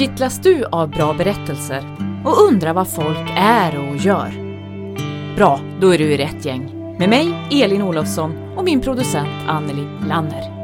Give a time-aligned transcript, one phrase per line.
[0.00, 4.30] Kittlas du av bra berättelser och undrar vad folk är och gör?
[5.36, 6.94] Bra, då är du i rätt gäng.
[6.98, 10.59] Med mig, Elin Olofsson och min producent Anneli Lanner.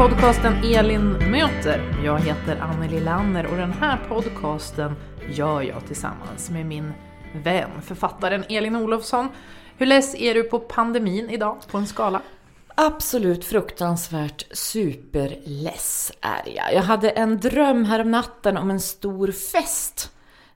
[0.00, 2.00] Podcasten Elin möter.
[2.04, 4.94] Jag heter Anneli Lanner och den här podcasten
[5.30, 6.92] gör jag tillsammans med min
[7.44, 9.28] vän, författaren Elin Olofsson.
[9.76, 12.22] Hur less är du på pandemin idag, på en skala?
[12.74, 16.74] Absolut fruktansvärt superless är jag.
[16.74, 20.12] Jag hade en dröm häromnatten om en stor fest.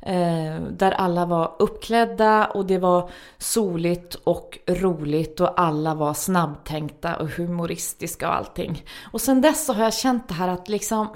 [0.06, 7.16] Eh, där alla var uppklädda och det var soligt och roligt och alla var snabbtänkta
[7.16, 8.84] och humoristiska och allting.
[9.12, 11.08] Och sen dess så har jag känt det här att liksom...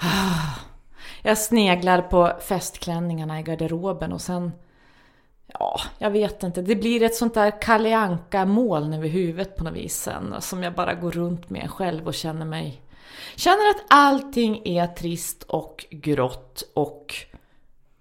[1.22, 4.52] Jag sneglar på festklänningarna i garderoben och sen...
[5.46, 6.62] Ja, jag vet inte.
[6.62, 10.34] Det blir ett sånt där Kalle Anka moln över huvudet på något vis sen.
[10.40, 12.82] Som jag bara går runt med själv och känner mig...
[13.36, 17.14] Känner att allting är trist och grått och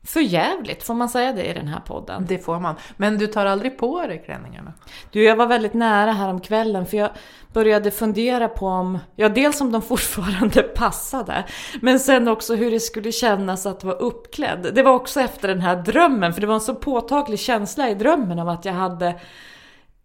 [0.03, 2.25] för jävligt, får man säga det i den här podden?
[2.27, 2.75] Det får man.
[2.97, 4.73] Men du tar aldrig på dig klänningarna?
[5.11, 7.09] Du, jag var väldigt nära här om kvällen för jag
[7.53, 11.45] började fundera på om, ja dels om de fortfarande passade,
[11.81, 14.71] men sen också hur det skulle kännas att vara uppklädd.
[14.73, 17.95] Det var också efter den här drömmen, för det var en så påtaglig känsla i
[17.95, 19.19] drömmen av att jag hade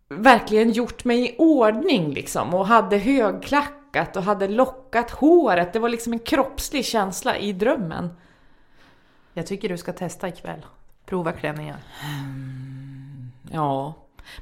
[0.09, 5.73] verkligen gjort mig i ordning liksom och hade högklackat och hade lockat håret.
[5.73, 8.11] Det var liksom en kroppslig känsla i drömmen.
[9.35, 10.67] Jag tycker du ska testa ikväll.
[11.07, 11.77] Prova klänningen.
[12.05, 13.95] Mm, ja,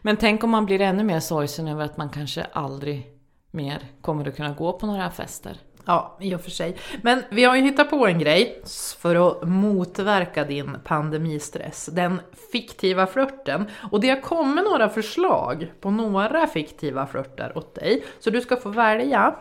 [0.02, 3.06] men tänk om man blir ännu mer sorgsen över att man kanske aldrig
[3.50, 5.56] mer kommer att kunna gå på några fester.
[5.84, 6.76] Ja, i och för sig.
[7.02, 8.62] Men vi har ju hittat på en grej
[8.98, 11.86] för att motverka din pandemistress.
[11.92, 12.20] Den
[12.52, 13.66] fiktiva flörten.
[13.90, 18.04] Och det har kommit några förslag på några fiktiva flörtar åt dig.
[18.20, 19.36] Så du ska få välja.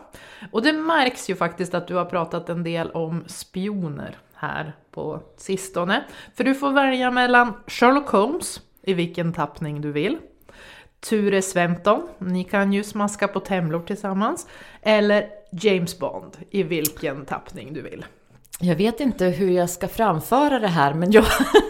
[0.50, 5.22] Och det märks ju faktiskt att du har pratat en del om spioner här på
[5.36, 6.04] sistone.
[6.34, 10.18] För du får välja mellan Sherlock Holmes, i vilken tappning du vill,
[11.00, 14.46] Ture Sventon, ni kan ju smaska på temlor tillsammans,
[14.82, 18.04] eller James Bond, i vilken tappning du vill.
[18.60, 21.24] Jag vet inte hur jag ska framföra det här, men jag,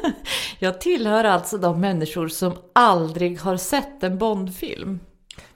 [0.59, 5.01] jag tillhör alltså de människor som aldrig har sett en Bondfilm.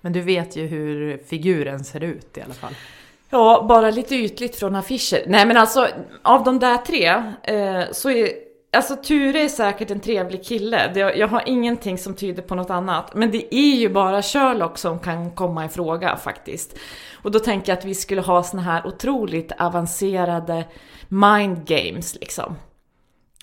[0.00, 2.75] Men du vet ju hur figuren ser ut i alla fall.
[3.31, 5.25] Ja, bara lite ytligt från affischer.
[5.26, 5.88] Nej men alltså,
[6.22, 7.06] av de där tre
[7.42, 10.91] eh, så är Alltså Ture är säkert en trevlig kille.
[10.94, 13.14] Det, jag har ingenting som tyder på något annat.
[13.14, 16.78] Men det är ju bara Sherlock som kan komma i fråga faktiskt.
[17.22, 20.64] Och då tänker jag att vi skulle ha såna här otroligt avancerade
[21.08, 22.56] mind games liksom.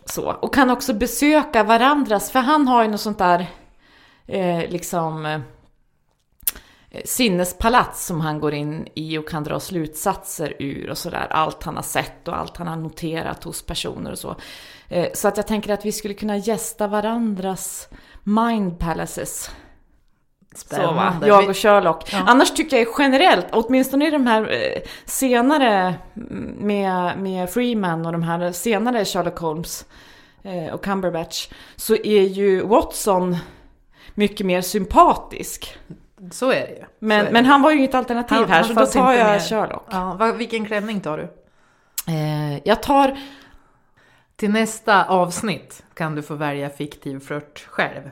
[0.05, 0.35] Så.
[0.41, 3.45] Och kan också besöka varandras, för han har ju något sånt där
[4.27, 5.39] eh, liksom eh,
[7.05, 11.27] sinnespalats som han går in i och kan dra slutsatser ur och sådär.
[11.29, 14.35] Allt han har sett och allt han har noterat hos personer och så.
[14.89, 17.87] Eh, så att jag tänker att vi skulle kunna gästa varandras
[18.23, 19.51] mind palaces.
[20.55, 21.25] Spännande.
[21.25, 22.13] Så, Jag och Sherlock.
[22.13, 22.23] Ja.
[22.27, 25.95] Annars tycker jag generellt, åtminstone i de här eh, senare
[26.57, 29.85] med, med Freeman och de här senare Sherlock Holmes
[30.43, 33.37] eh, och Cumberbatch, så är ju Watson
[34.13, 35.77] mycket mer sympatisk.
[36.31, 36.85] Så är det ju.
[36.99, 37.31] Men, det.
[37.31, 39.41] men han var ju inget alternativ han, här, han så då tar jag med.
[39.41, 39.87] Sherlock.
[39.91, 41.23] Ja, vilken klänning tar du?
[42.13, 43.17] Eh, jag tar...
[44.35, 48.09] Till nästa avsnitt kan du få välja fiktiv flört själv.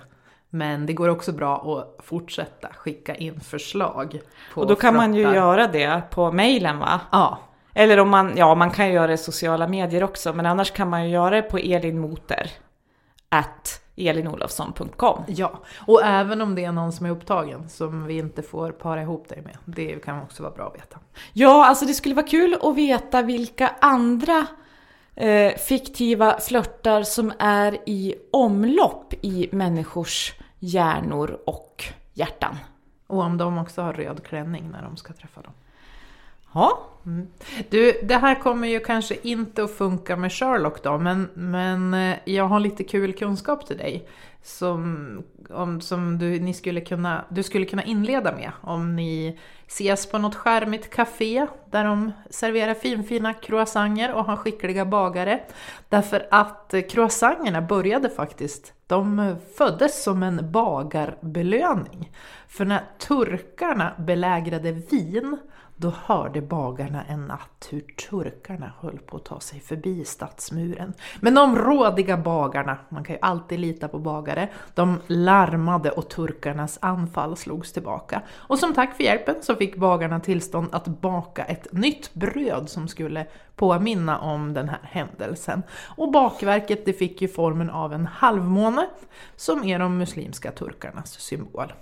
[0.49, 4.21] Men det går också bra att fortsätta skicka in förslag.
[4.53, 5.07] och då kan flörtar.
[5.07, 7.01] man ju göra det på mejlen va?
[7.11, 7.39] Ja.
[7.73, 10.71] Eller om man, ja man kan ju göra det i sociala medier också, men annars
[10.71, 12.51] kan man ju göra det på elinmoter
[13.29, 15.23] at elinolofsson.com.
[15.27, 19.01] Ja, och även om det är någon som är upptagen som vi inte får para
[19.01, 19.57] ihop dig med.
[19.65, 20.99] Det kan också vara bra att veta.
[21.33, 24.47] Ja, alltså det skulle vara kul att veta vilka andra
[25.15, 31.83] eh, fiktiva flörtar som är i omlopp i människors hjärnor och
[32.13, 32.57] hjärtan.
[33.07, 35.53] Och om de också har röd klänning när de ska träffa dem.
[36.53, 36.87] Ja.
[37.05, 37.27] Mm.
[37.69, 42.17] Du, det här kommer ju kanske inte att funka med Sherlock då, men, men eh,
[42.25, 44.07] jag har lite kul kunskap till dig.
[44.43, 50.05] Som, om, som du, ni skulle kunna, du skulle kunna inleda med om ni ses
[50.05, 55.39] på något skärmigt café där de serverar finfina croissanter och har skickliga bagare.
[55.89, 62.11] Därför att eh, croissanterna började faktiskt, de eh, föddes som en bagarbelöning.
[62.47, 65.37] För när turkarna belägrade Wien
[65.81, 70.93] då hörde bagarna en natt hur turkarna höll på att ta sig förbi stadsmuren.
[71.19, 76.77] Men de rådiga bagarna, man kan ju alltid lita på bagare, de larmade och turkarnas
[76.81, 78.21] anfall slogs tillbaka.
[78.31, 82.87] Och som tack för hjälpen så fick bagarna tillstånd att baka ett nytt bröd som
[82.87, 85.63] skulle påminna om den här händelsen.
[85.97, 88.87] Och bakverket det fick ju formen av en halvmåne
[89.35, 91.73] som är de muslimska turkarnas symbol.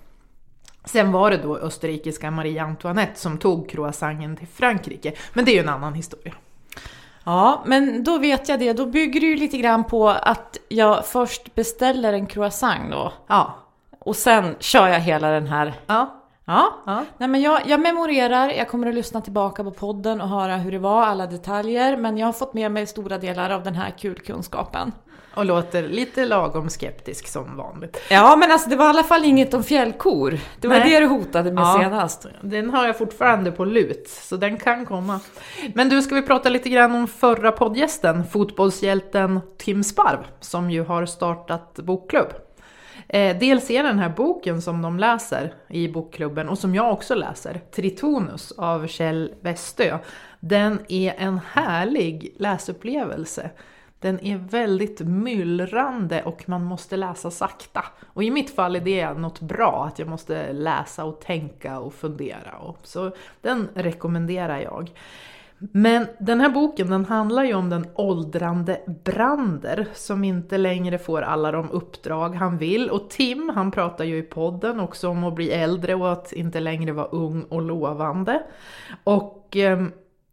[0.91, 5.53] Sen var det då österrikiska Marie Antoinette som tog croissanten till Frankrike, men det är
[5.53, 6.33] ju en annan historia.
[7.23, 8.73] Ja, men då vet jag det.
[8.73, 13.13] Då bygger det ju lite grann på att jag först beställer en croissant då.
[13.27, 13.55] Ja.
[13.99, 15.73] Och sen kör jag hela den här.
[15.87, 16.15] Ja.
[16.45, 16.73] Ja.
[16.85, 17.05] ja.
[17.17, 20.71] Nej, men jag, jag memorerar, jag kommer att lyssna tillbaka på podden och höra hur
[20.71, 21.97] det var, alla detaljer.
[21.97, 24.91] Men jag har fått med mig stora delar av den här kulkunskapen.
[25.35, 28.01] Och låter lite lagom skeptisk som vanligt.
[28.09, 30.39] Ja, men alltså det var i alla fall inget om fjällkor.
[30.59, 30.89] Det var Nej.
[30.89, 31.79] det du hotade med Ja.
[31.81, 32.25] senast.
[32.41, 35.19] Den har jag fortfarande på lut, så den kan komma.
[35.73, 40.83] Men du, ska vi prata lite grann om förra poddgästen, fotbollshjälten Tim Sparv, som ju
[40.83, 42.33] har startat bokklubb.
[43.07, 47.15] Eh, dels är den här boken som de läser i bokklubben och som jag också
[47.15, 49.97] läser, Tritonus av Kjell Westö,
[50.39, 53.49] den är en härlig läsupplevelse.
[53.99, 57.85] Den är väldigt myllrande och man måste läsa sakta.
[58.05, 61.93] Och i mitt fall är det något bra, att jag måste läsa och tänka och
[61.93, 62.57] fundera.
[62.57, 63.11] Och så
[63.41, 64.91] den rekommenderar jag.
[65.57, 71.21] Men den här boken den handlar ju om den åldrande Brander som inte längre får
[71.21, 72.89] alla de uppdrag han vill.
[72.89, 76.59] Och Tim han pratar ju i podden också om att bli äldre och att inte
[76.59, 78.43] längre vara ung och lovande.
[79.03, 79.85] Och Eh,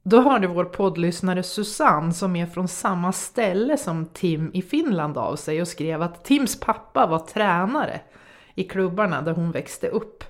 [0.09, 5.37] då hörde vår poddlyssnare Susanne som är från samma ställe som Tim i Finland av
[5.37, 8.01] sig och skrev att Tims pappa var tränare
[8.55, 10.25] i klubbarna där hon växte upp.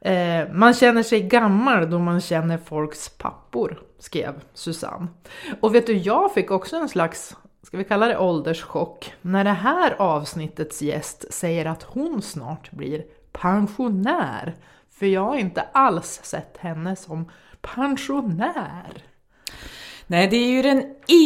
[0.00, 5.06] Eh, man känner sig gammal då man känner folks pappor, skrev Susanne.
[5.60, 9.50] Och vet du, jag fick också en slags, ska vi kalla det ålderschock, när det
[9.50, 14.54] här avsnittets gäst säger att hon snart blir pensionär.
[14.90, 17.30] För jag har inte alls sett henne som
[17.62, 19.04] pensionär.
[20.06, 20.84] Nej, det är ju den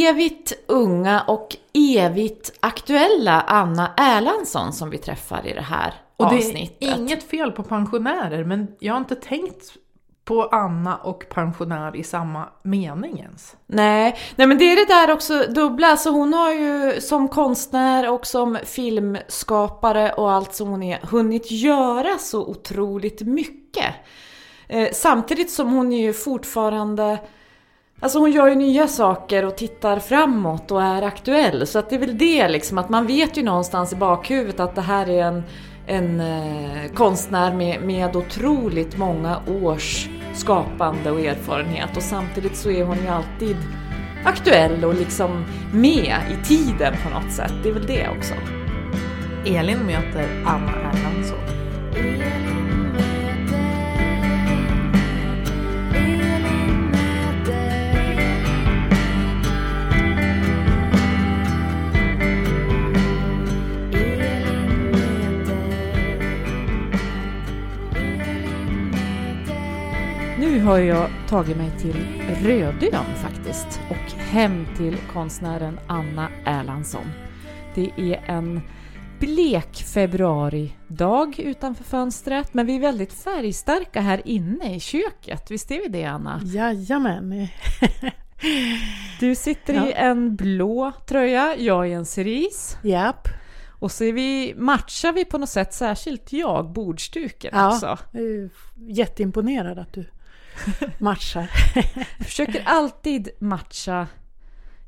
[0.09, 1.57] evigt unga och
[1.99, 6.89] evigt aktuella Anna Erlandsson som vi träffar i det här Och det avsnittet.
[6.89, 9.77] är inget fel på pensionärer, men jag har inte tänkt
[10.25, 13.57] på Anna och pensionär i samma mening ens.
[13.67, 15.87] Nej, nej men det är det där också dubbla.
[15.87, 21.51] Alltså hon har ju som konstnär och som filmskapare och allt som hon är hunnit
[21.51, 23.95] göra så otroligt mycket.
[24.73, 27.19] Eh, samtidigt som hon är ju fortfarande
[28.01, 31.67] Alltså hon gör ju nya saker och tittar framåt och är aktuell.
[31.67, 34.75] Så att det är väl det liksom, att man vet ju någonstans i bakhuvudet att
[34.75, 35.43] det här är en,
[35.87, 41.97] en eh, konstnär med, med otroligt många års skapande och erfarenhet.
[41.97, 43.57] Och samtidigt så är hon ju alltid
[44.25, 47.53] aktuell och liksom med i tiden på något sätt.
[47.63, 48.35] Det är väl det också.
[49.47, 52.62] Elin möter Anna Erlandsson.
[70.63, 71.97] Har jag tagit mig till
[72.43, 77.07] Rödön faktiskt och hem till konstnären Anna Erlandsson.
[77.75, 78.61] Det är en
[79.21, 85.51] blek februaridag utanför fönstret men vi är väldigt färgstarka här inne i köket.
[85.51, 86.41] Visst är vi det Anna?
[86.45, 87.47] Jajamän.
[89.21, 89.87] Du sitter Ja.
[89.89, 92.79] i en blå tröja, jag i en cerise.
[92.83, 93.29] Japp.
[93.79, 97.69] Och så vi, matchar vi på något sätt, särskilt jag, bordsduken Ja.
[97.75, 97.99] också.
[98.77, 100.05] Jätteimponerad att du
[100.99, 101.51] matchar.
[101.75, 101.85] Jag
[102.27, 104.07] försöker alltid matcha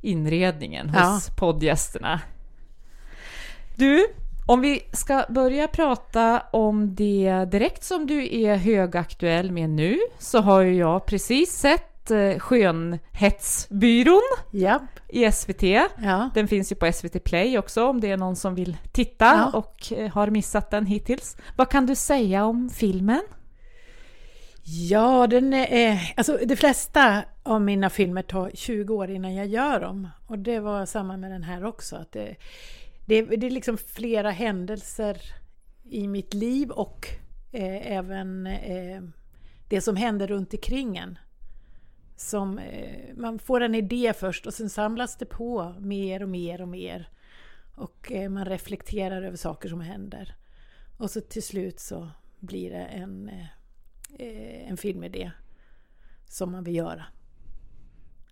[0.03, 1.35] inredningen hos Ja.
[1.39, 2.21] poddgästerna.
[3.77, 4.07] Du,
[4.47, 10.41] om vi ska börja prata om det direkt som du är högaktuell med nu så
[10.41, 15.63] har ju jag precis sett eh, Skönhetsbyrån Japp, i SVT.
[15.63, 16.31] ja.
[16.35, 19.59] Den finns ju på SVT Play också om det är någon som vill titta Ja.
[19.59, 21.37] och eh, har missat den hittills.
[21.57, 23.23] Vad kan du säga om filmen?
[24.67, 29.47] Ja, den är, eh, alltså de flesta av mina filmer tar 20 år innan jag
[29.47, 30.09] gör dem.
[30.27, 31.97] Och det var samma med den här också.
[31.97, 32.37] Att det,
[33.07, 35.21] det, det är liksom flera händelser
[35.85, 37.07] i mitt liv och
[37.53, 39.03] eh, även eh,
[39.69, 41.19] det som händer runt omkring en.
[42.17, 46.63] Som, eh, man får en idé först och sen samlas det på mer och mer
[46.63, 47.09] och mer.
[47.75, 50.35] Och eh, man reflekterar över saker som händer.
[50.97, 52.09] Och så till slut så
[52.41, 53.47] blir det en eh,
[54.19, 55.31] en filmidé
[56.29, 57.05] som man vill göra.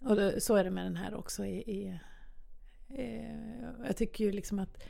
[0.00, 1.44] Och så är det med den här också.
[1.46, 1.98] I, i,
[2.88, 4.82] eh, jag tycker ju liksom att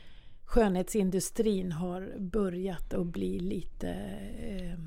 [0.45, 3.89] skönhetsindustrin har börjat att bli lite...
[4.39, 4.79] Eh,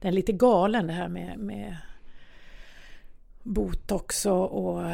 [0.00, 1.76] den är lite galen det här med, med
[3.42, 4.84] botox och, och...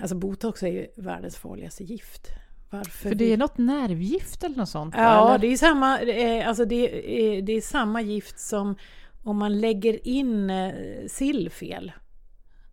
[0.00, 2.28] Alltså botox är ju världens farligaste gift.
[2.70, 4.94] Varför För det vi- är något nervgift eller något sånt?
[4.96, 5.38] Ja, eller?
[5.38, 8.76] det är, samma, eh, alltså det, är, det är samma gift som
[9.22, 10.74] om man lägger in eh,
[11.06, 11.92] sill fel.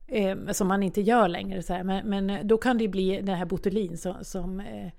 [0.08, 1.64] Eh, som man inte gör längre.
[1.64, 1.84] Så här.
[1.84, 4.92] Men, men eh, då kan det bli den här botulin som, som, eh,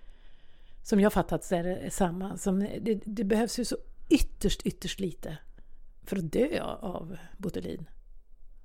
[0.83, 2.37] som jag fattat är samma.
[2.37, 3.77] Som, eh, det, det behövs ju så
[4.09, 5.37] ytterst, ytterst lite
[6.03, 7.87] för att dö av botulin.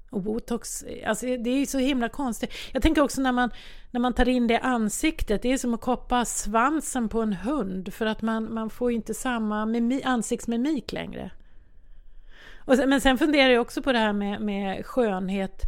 [0.09, 2.51] Och botox, eh, alltså det är ju så himla konstigt.
[2.73, 3.49] Jag tänker också när man,
[3.91, 7.33] när man tar in det i ansiktet, det är som att koppa svansen på en
[7.33, 11.31] hund för att man, man får ju inte samma mimi, ansiktsmimik längre.
[12.65, 15.61] Och sen, men sen funderar jag också på det här med, med skönhet,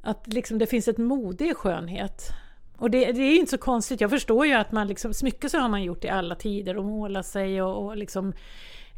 [0.00, 2.28] att liksom det finns ett mode i skönhet.
[2.76, 5.48] Och det, det är ju inte så konstigt, jag förstår ju att man liksom, smycke
[5.48, 8.32] så har man gjort i alla tider och måla sig och, och liksom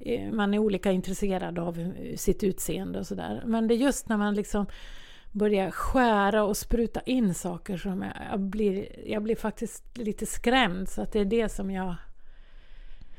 [0.00, 3.43] eh, man är olika intresserad av sitt utseende och sådär.
[3.47, 4.67] Men det är just när man liksom
[5.33, 10.88] börjar skära och spruta in saker som jag, jag blir, jag blir faktiskt lite skrämd.
[10.88, 11.95] Så att det är det som jag...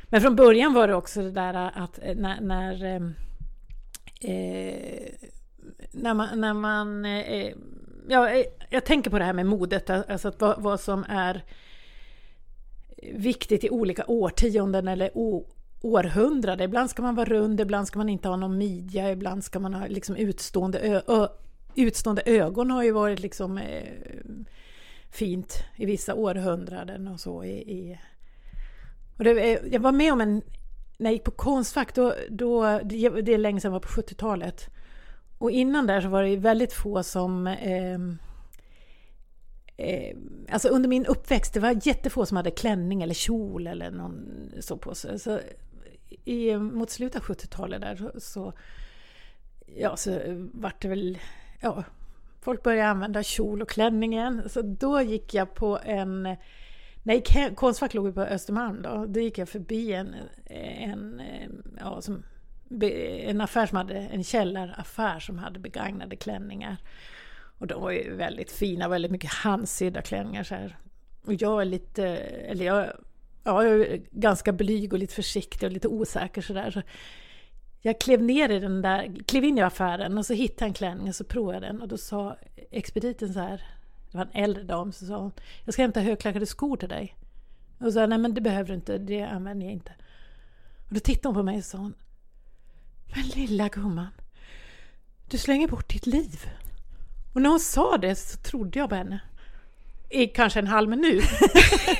[0.03, 2.41] Men från början var det också det där att eh, när...
[2.41, 3.09] när eh,
[4.21, 5.09] eh,
[5.91, 7.53] när man, när man eh,
[8.07, 11.43] ja, eh, jag tänker på det här med modet, alltså att vad, vad som är
[13.13, 15.47] viktigt i olika årtionden eller o,
[15.81, 16.65] århundraden.
[16.65, 19.73] Ibland ska man vara rund, ibland ska man inte ha någon midja, ibland ska man
[19.73, 21.27] ha liksom utstående, ö, ö,
[21.75, 23.93] utstående ögon har ju varit liksom eh,
[25.11, 27.43] fint i vissa århundraden och så.
[27.43, 27.99] I, i.
[29.17, 30.41] Och det, eh, jag var med om en,
[30.97, 34.69] när jag gick på Konstfack, då, då, det, det är länge sedan, var på 70-talet.
[35.37, 37.99] Och innan där så var det väldigt få som eh,
[39.77, 40.17] Eh,
[40.49, 44.77] alltså under min uppväxt, det var jättefå som hade klänning eller kjol eller någon så
[44.77, 45.19] på sig.
[45.19, 45.39] Så
[46.25, 48.53] i, mot slutet av 70-talet där så, så,
[49.65, 50.19] ja, så
[50.53, 51.17] vart det väl,
[51.61, 51.83] ja,
[52.41, 54.49] folk började använda kjol och klänning igen.
[54.49, 56.35] Så då gick jag på en,
[57.07, 57.23] Nej,
[57.55, 62.23] Konstfack låg ju på Östermalm då, då gick jag förbi en, en, eh, ja, som,
[62.81, 66.77] en affär som hade, en källaraffär som hade begagnade klänningar.
[67.59, 70.77] Och de var ju väldigt fina, väldigt mycket handsydda klänningar så här.
[71.25, 72.85] Och jag är lite, eller jag,
[73.43, 76.71] ja, jag är ganska blyg och lite försiktig och lite osäker sådär.
[76.71, 76.81] Så
[77.81, 80.73] jag klev ner i den där, klev in i affären och så hittade jag en
[80.73, 82.37] klänning och så provade jag den och då sa
[82.71, 83.63] expediten så här,
[84.15, 85.31] det var en äldre dam, så sa hon,
[85.65, 87.15] jag ska hämta högklackade skor till dig.
[87.77, 89.91] Och så sa nej men det behöver du inte, det använder jag inte.
[90.87, 91.93] Och då tittade hon på mig och sa hon,
[93.15, 94.07] men lilla gumman,
[95.29, 96.49] du slänger bort ditt liv.
[97.33, 99.19] Och när hon sa det så trodde jag på henne.
[100.09, 101.23] I kanske en halv minut.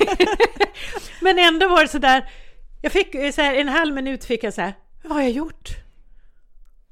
[1.20, 2.30] Men ändå var det sådär,
[2.82, 5.30] jag fick eh, så här, en halv minut fick jag så här, vad har jag
[5.30, 5.70] gjort?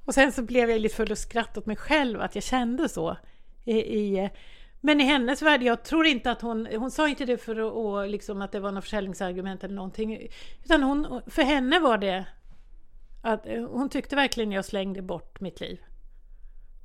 [0.04, 2.88] Och sen så blev jag lite full av skratt åt mig själv att jag kände
[2.88, 3.16] så.
[3.64, 4.31] I, i, eh,
[4.87, 7.73] men i hennes värld, jag tror inte att hon, hon sa inte det för att,
[7.73, 10.29] och liksom att det var något försäljningsargument eller någonting.
[10.64, 12.26] Utan hon, för henne var det
[13.23, 15.81] att hon tyckte verkligen jag slängde bort mitt liv.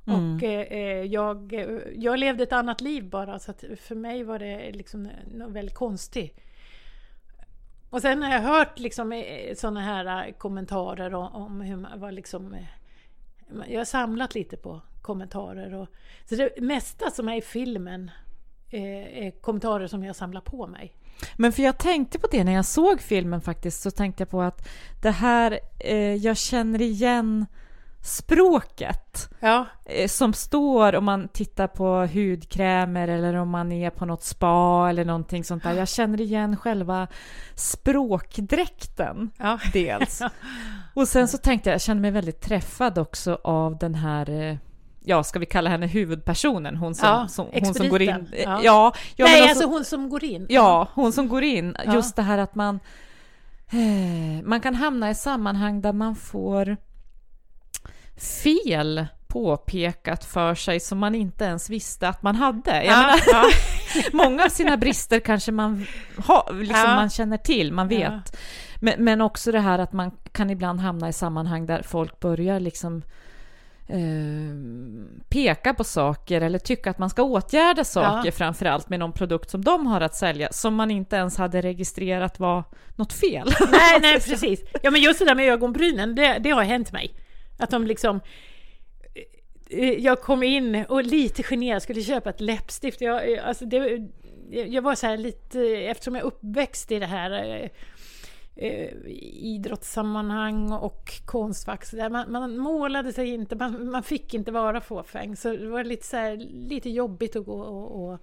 [0.06, 0.36] Mm.
[0.36, 1.52] Och eh, jag,
[1.96, 5.74] jag levde ett annat liv bara, så att för mig var det liksom något väldigt
[5.74, 6.38] konstigt.
[7.90, 9.24] Och sen har jag hört liksom
[9.56, 12.56] sådana här kommentarer om, om hur man var liksom...
[13.68, 15.74] Jag har samlat lite på kommentarer.
[15.74, 15.88] Och,
[16.28, 18.10] så det mesta som är i filmen
[18.70, 20.96] eh, är kommentarer som jag samlar på mig.
[21.36, 24.42] Men för jag tänkte på det när jag såg filmen faktiskt, så tänkte jag på
[24.42, 24.68] att
[25.02, 27.46] det här, eh, jag känner igen
[28.02, 34.04] språket Ja, eh, som står om man tittar på hudkrämer eller om man är på
[34.04, 35.74] något spa eller någonting sånt där.
[35.74, 37.06] Jag känner igen själva
[37.54, 39.58] språkdräkten ja.
[39.72, 40.22] dels.
[40.94, 44.56] Och sen så tänkte jag, jag kände mig väldigt träffad också av den här eh,
[45.10, 46.76] Ja, ska vi kalla henne huvudpersonen?
[46.76, 48.28] Hon som, Ja, som, hon som går in.
[48.44, 48.60] Ja.
[48.62, 50.46] Ja, ja, Nej, alltså- hon som går in.
[50.48, 51.76] Ja, hon som går in.
[51.86, 51.94] Ja.
[51.94, 52.80] Just det här att man...
[53.72, 56.76] Eh, man kan hamna i sammanhang där man får
[58.46, 62.70] fel påpekat för sig som man inte ens visste att man hade.
[62.84, 63.50] Jag Ja, menar, ja.
[64.12, 65.86] många av sina brister kanske man,
[66.26, 66.94] har, liksom Ja.
[66.94, 68.36] man känner till, man vet.
[68.76, 72.60] Men, men också det här att man kan ibland hamna i sammanhang där folk börjar
[72.60, 73.02] liksom
[73.90, 78.32] eh, peka på saker eller tycka att man ska åtgärda saker Ja.
[78.32, 81.60] framför allt med någon produkt som de har att sälja som man inte ens hade
[81.62, 82.64] registrerat var
[82.96, 83.48] något fel.
[83.72, 84.60] Nej, nej, precis.
[84.82, 87.14] Ja, men just det där med ögonbrynen, det, det har hänt mig.
[87.58, 88.20] Att de liksom...
[89.70, 93.00] eh, Jag kom in och lite generad skulle köpa ett läppstift.
[93.00, 94.08] Jag, eh, alltså det,
[94.50, 97.68] jag var så här lite, eftersom jag är uppväxt i det här
[98.60, 98.90] eh,
[99.42, 101.84] idrottssammanhang och konstfack.
[101.84, 102.10] Så där.
[102.10, 105.36] Man, man målade sig inte, man, man fick inte vara fåfäng.
[105.36, 108.18] Så det var lite, så här, lite jobbigt att gå och, och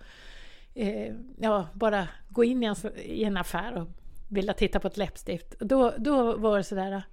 [0.74, 3.88] eh, ja, bara gå in i en, i en affär och
[4.29, 5.56] vilja titta på ett läppstift.
[5.60, 7.03] Då, då var det sådär...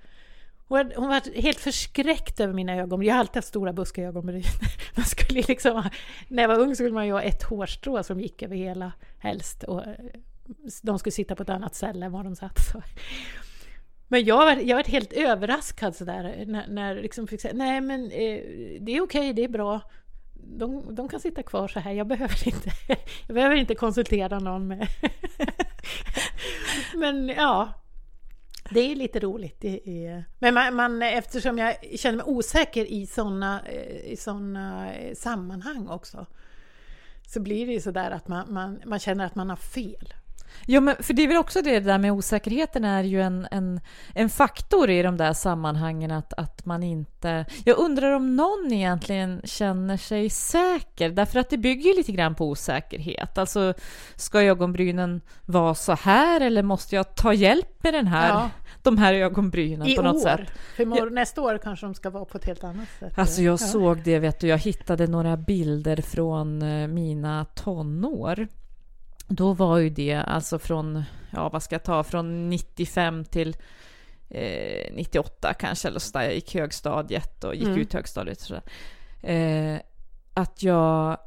[0.67, 3.09] Hon, hon var helt förskräckt över mina ögonbryn.
[3.09, 4.43] Jag har alltid haft stora buskiga ögonbryn.
[4.97, 5.83] Man skulle liksom,
[6.29, 9.63] när jag var ung skulle man ju ha ett hårstrå som gick över hela helst.
[9.63, 9.83] Och
[10.83, 12.59] de skulle sitta på ett annat ställe än var de satt.
[12.73, 12.83] Så.
[14.09, 18.05] Men jag var, jag var helt överraskad sådär när, när liksom fick säga nej men
[18.05, 18.41] eh,
[18.81, 19.81] det är okej, det är bra.
[20.33, 22.71] De, de kan sitta kvar så här, jag behöver inte,
[23.27, 24.89] jag behöver inte konsultera någon med.
[26.95, 27.73] men ja,
[28.71, 29.61] det är lite roligt.
[29.61, 34.95] Det är, men man, man, eftersom jag känner mig osäker i sådana eh, i såna
[34.95, 36.27] eh, sammanhang också
[37.27, 40.15] så blir det ju sådär att man, man, man känner att man har fel.
[40.67, 43.81] Jo, men för det är väl också det där med osäkerheten är ju en, en,
[44.15, 47.45] en faktor i de där sammanhangen att, att man inte...
[47.65, 52.35] Jag undrar om någon egentligen känner sig säker, därför att det bygger ju lite grann
[52.35, 53.39] på osäkerhet.
[53.39, 53.75] Alltså,
[54.17, 58.51] ska ögonbrynen vara så här eller måste jag ta hjälp med den här, Ja.
[58.83, 60.21] de här ögonbrynen I på något år.
[60.21, 60.49] sätt?
[60.77, 63.19] För mor- nästa år kanske de ska vara på ett helt annat sätt.
[63.19, 63.57] Alltså jag Ja.
[63.59, 68.49] såg det, vet du, jag hittade några bilder från eh, mina tonår.
[69.29, 73.57] Då var ju det alltså från, ja vad ska jag ta, från 95 till
[74.31, 76.25] eh, 98 kanske eller så där.
[76.25, 77.79] Jag gick högstadiet och gick Mm.
[77.79, 78.41] ut högstadiet.
[78.41, 78.55] Så
[79.27, 79.77] eh,
[80.35, 81.19] att jag,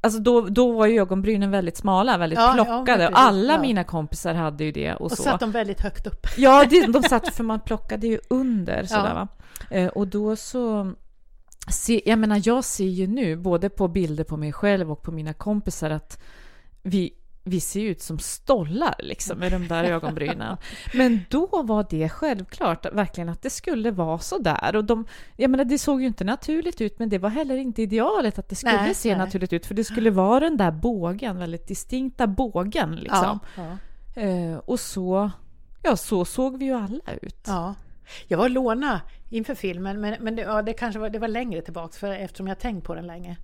[0.00, 2.98] alltså då, då var ju ögonbrynen väldigt smala, väldigt Ja, ja, plockade.
[2.98, 3.16] precis.
[3.16, 3.60] Alla Ja.
[3.60, 5.22] mina kompisar hade ju det och, Och så.
[5.22, 6.26] satt de väldigt högt upp.
[6.36, 9.14] Ja, det, de satt för man plockade ju under sådär Ja.
[9.14, 9.28] va.
[9.76, 10.92] Eh, och då så...
[11.68, 15.12] Se, jag menar, jag ser ju nu, både på bilder på mig själv och på
[15.12, 16.20] mina kompisar, att
[16.82, 17.12] vi,
[17.50, 20.56] vi ser ut som stollar liksom med de där ögonbrynen.
[20.94, 24.76] Men då var det självklart, verkligen, att det skulle vara så där.
[24.76, 27.82] Och de, jag menar, det såg ju inte naturligt ut, men det var heller inte
[27.82, 29.18] idealet att det skulle Nej, se nej.
[29.18, 33.38] naturligt ut, för det skulle vara den där bågen, väldigt distinkta bågen liksom.
[33.56, 33.76] Ja,
[34.14, 34.22] ja.
[34.22, 35.30] Eh, och så,
[35.82, 37.44] ja, så såg vi ju alla ut.
[37.46, 37.74] Ja.
[38.28, 41.62] Jag var låna inför filmen, men, men det, ja, det kanske var, det var längre
[41.62, 43.36] tillbaks för eftersom jag tänkt på den länge.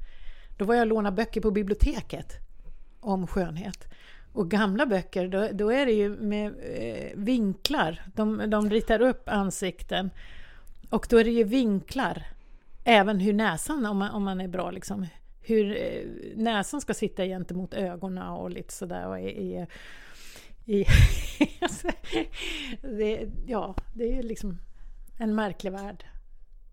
[0.58, 2.45] Då var jag och låna böcker på biblioteket
[3.00, 3.88] om skönhet.
[4.32, 8.02] Och gamla böcker, då, då är det ju med eh, vinklar.
[8.14, 10.10] De, de ritar upp ansikten.
[10.90, 12.22] Och då är det ju vinklar.
[12.84, 15.06] Även hur näsan, om man, om man är bra liksom.
[15.40, 16.02] Hur eh,
[16.36, 19.06] näsan ska sitta gentemot ögonen och lite sådär.
[19.06, 19.66] Och i, i,
[20.64, 20.86] i,
[22.82, 24.58] det, ja, det är ju liksom
[25.18, 26.04] en märklig värld.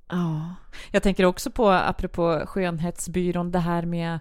[0.07, 0.55] Ja.
[0.91, 4.19] Jag tänker också på, apropå skönhetsbyrån, det här med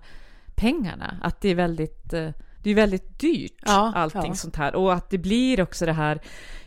[0.62, 1.16] pengarna.
[1.22, 2.28] Att det är väldigt, eh,
[2.62, 4.34] det är väldigt dyrt, Ja, allting ja.
[4.34, 4.74] sånt här.
[4.74, 6.20] Och att det blir också det här,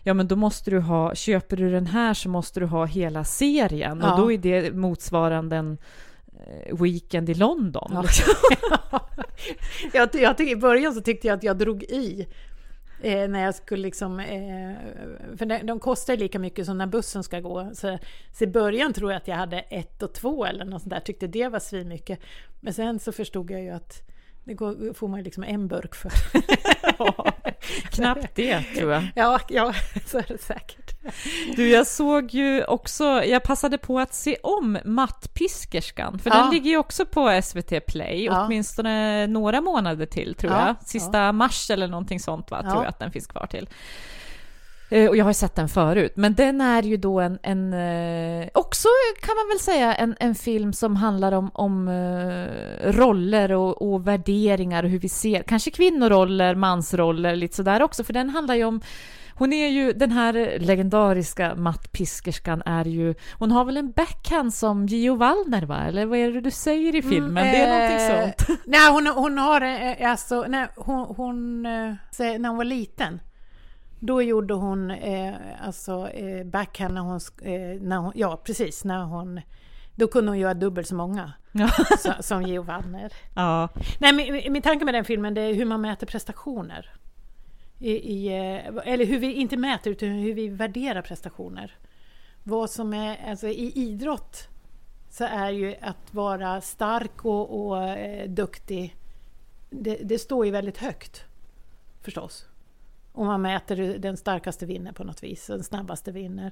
[0.03, 3.23] ja men då måste du ha, köper du den här så måste du ha hela
[3.23, 3.99] serien.
[4.01, 4.11] Ja.
[4.11, 5.77] Och då är det motsvarande en
[6.47, 7.91] eh, weekend i London.
[7.93, 8.01] Ja.
[8.01, 8.33] liksom.
[9.93, 12.27] jag, jag tycker, I början så tyckte jag att jag drog i.
[13.05, 14.19] Eh, när jag skulle liksom...
[14.19, 14.75] Eh,
[15.37, 17.69] för de, de kostar lika mycket som när bussen ska gå.
[17.73, 17.97] Så,
[18.33, 20.99] så i början tror jag att jag hade ett och två eller något sånt där.
[20.99, 22.19] Tyckte det var svinmycket.
[22.59, 24.01] Men sen så förstod jag ju att
[24.45, 26.11] det går, får man liksom en burk för.
[27.91, 29.03] Knappt det, tror jag.
[29.15, 29.73] Ja, ja,
[30.05, 30.91] så är det säkert.
[31.55, 36.35] Du, jag såg ju också, jag passade på att se om Mattpiskerskan, för Ja.
[36.35, 38.45] den ligger ju också på SVT Play, Ja.
[38.45, 40.87] åtminstone några månader till tror Ja, jag.
[40.87, 43.69] Sista mars eller någonting sånt va, tror jag att den finns kvar till.
[44.89, 48.47] Eh, och jag har sett den förut, men den är ju då en, en eh,
[48.53, 48.87] också
[49.21, 54.07] kan man väl säga en, en film som handlar om, om eh, roller och, och,
[54.07, 58.63] värderingar och hur vi ser, kanske kvinnoroller, mansroller, lite sådär också, för den handlar ju
[58.63, 58.81] om
[59.37, 64.85] hon är ju, den här legendariska mattpiskerskan är ju, hon har väl en backhand som
[64.85, 65.83] Gio Wallner va?
[65.87, 67.43] Eller vad är det du säger i mm, filmen?
[67.43, 68.59] Mm, det är eh, någonting sånt.
[68.65, 69.61] Nej, hon, hon har,
[70.05, 73.19] alltså, nej, hon, hon, när hon var liten,
[73.99, 79.03] då gjorde hon eh, alltså eh, backhand när hon, eh, när hon, ja precis, när
[79.03, 79.41] hon,
[79.95, 81.33] då kunde hon göra dubbelt så många
[81.99, 83.13] så, som Gio Wallner.
[83.35, 83.69] Ja.
[83.99, 86.95] Nej, min, min tanke med den filmen det är hur man mäter prestationer
[87.79, 91.77] i, i, eh, eller hur vi inte mäter utan hur vi värderar prestationer.
[92.43, 94.47] Vad som är, alltså i idrott
[95.09, 98.95] så är ju att vara stark och, och eh, duktig,
[99.69, 101.23] det, det, står ju väldigt högt
[102.01, 102.45] förstås
[103.15, 106.51] och man mäter den starkaste vinner på något vis, den snabbaste vinner.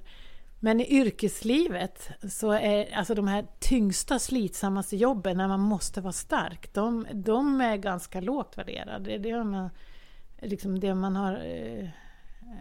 [0.60, 6.14] Men i yrkeslivet så är alltså de här tyngsta, slitsammaste jobben när man måste vara
[6.14, 9.18] stark, de, de är ganska lågt värderade.
[9.18, 9.70] Det är man,
[10.42, 11.34] liksom det man har...
[11.46, 11.90] Eh,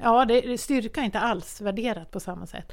[0.03, 2.73] ja, det, styrka är inte alls värderat på samma sätt.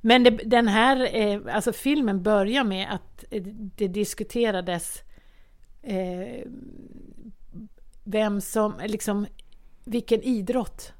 [0.00, 3.24] Men det, den här eh, alltså filmen börjar med att
[3.76, 5.02] det diskuterades
[5.82, 6.46] eh,
[8.04, 9.26] vem som, liksom,
[9.86, 10.92] vilken idrott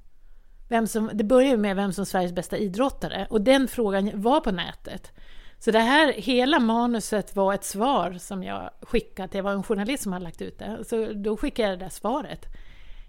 [0.68, 4.40] vem som, det börjar med vem som är Sveriges bästa idrottare och den frågan var
[4.40, 5.12] på nätet.
[5.58, 10.02] Så det här, hela manuset var ett svar som jag skickade, det var en journalist
[10.02, 10.84] som hade lagt ut det.
[10.84, 12.46] Så då skickade jag det där svaret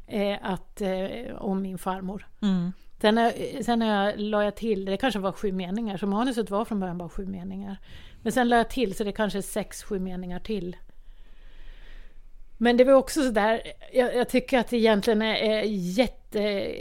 [0.08, 2.28] eh, att, eh, om min farmor.
[2.42, 2.72] Mm.
[3.02, 3.32] Sen,
[3.63, 6.98] sen jag, la jag till, det kanske var sju meningar, så manuset var från början
[6.98, 7.78] bara sju meningar.
[8.22, 10.76] Men sen la jag till, så det kanske är sex, sju meningar till.
[12.58, 13.62] Men det var också sådär,
[13.93, 16.74] jag, jag tycker att det egentligen är, är jätte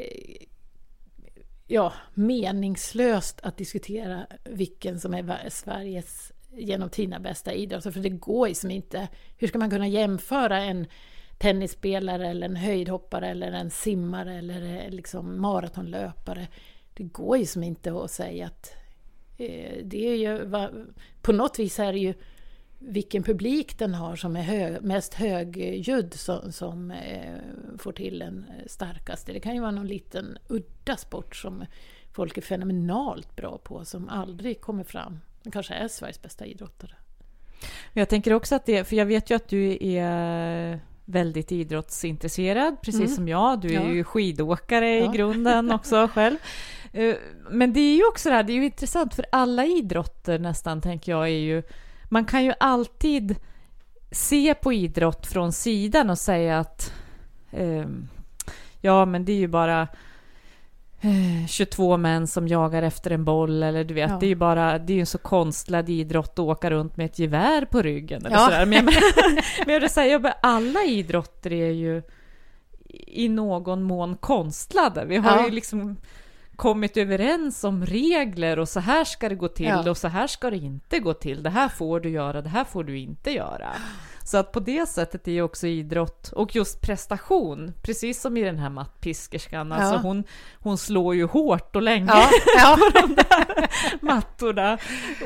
[1.66, 8.48] ja, meningslöst att diskutera vilken som är Sveriges genom tiderna bästa idrottare, för det går
[8.48, 9.08] ju som inte.
[9.36, 10.86] Hur ska man kunna jämföra en
[11.38, 16.48] tennisspelare eller en höjdhoppare eller en simmare eller eh, liksom maratonlöpare.
[16.94, 18.72] Det går ju som inte att säga att
[19.38, 20.50] eh, det är ju,
[21.22, 22.14] på något vis är det ju
[22.78, 27.34] vilken publik den har som är hög, mest högljudd som, som eh,
[27.78, 29.32] får till den starkaste.
[29.32, 31.64] Det kan ju vara någon liten udda sport som
[32.12, 35.20] folk är fenomenalt bra på som aldrig kommer fram.
[35.42, 36.92] Det kanske är Sveriges bästa idrottare.
[37.92, 43.00] Jag tänker också att det, för jag vet ju att du är väldigt idrottsintresserad, precis
[43.00, 43.14] mm.
[43.14, 43.60] som jag.
[43.60, 43.88] Du är ja.
[43.88, 45.14] ju skidåkare ja.
[45.14, 46.36] i grunden också själv.
[46.92, 47.14] Eh,
[47.50, 50.80] men det är ju också det här, det är ju intressant för alla idrotter nästan,
[50.80, 51.62] tänker jag, är ju...
[52.16, 53.36] Man kan ju alltid
[54.10, 56.92] se på idrott från sidan och säga att
[57.50, 57.84] eh,
[58.80, 59.88] ja, men det är ju bara
[61.48, 64.16] 22 eh, män som jagar efter en boll eller du vet, ja.
[64.20, 67.06] det är ju bara, det är ju en så konstlad idrott att åka runt med
[67.06, 68.44] ett gevär på ryggen eller ja.
[68.44, 68.66] sådär.
[68.66, 68.84] Men,
[69.66, 72.02] men jag vill säga, alla idrotter är ju
[73.06, 75.04] i någon mån konstlade.
[75.04, 75.44] Vi har ja.
[75.44, 75.96] ju liksom
[76.56, 79.90] kommit överens om regler och så här ska det gå till ja.
[79.90, 81.42] och så här ska det inte gå till.
[81.42, 83.72] Det här får du göra, det här får du inte göra.
[84.26, 88.42] Så att på det sättet är ju också idrott och just prestation, precis som i
[88.42, 90.00] den här mattpiskerskan, alltså ja.
[90.00, 90.24] hon,
[90.60, 92.78] hon slår ju hårt och länge ja, ja.
[92.78, 93.68] på de där
[94.00, 94.78] mattorna.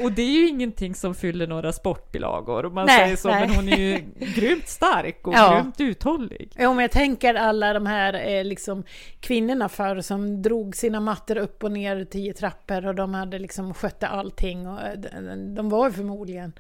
[0.02, 3.46] Och det är ju ingenting som fyller några sportbilagor, om man nej, säger så, nej.
[3.46, 5.54] men hon är ju grymt stark och ja.
[5.54, 6.52] grymt uthållig.
[6.56, 8.84] Ja, men jag tänker alla de här eh, liksom,
[9.20, 13.74] kvinnorna förr som drog sina mattor upp och ner tio trappor och de hade liksom
[13.74, 16.52] skötte allting och eh, de, de var ju förmodligen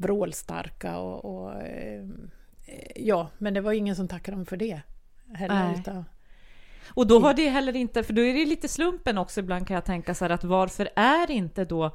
[0.00, 2.04] vrålstarka och, och eh,
[2.96, 4.80] ja, men det var ingen som tackade dem för det
[5.34, 5.74] heller.
[5.80, 6.04] Utan,
[6.88, 9.74] och då har det heller inte, för då är det lite slumpen också ibland kan
[9.74, 11.94] jag tänka så här att varför är inte då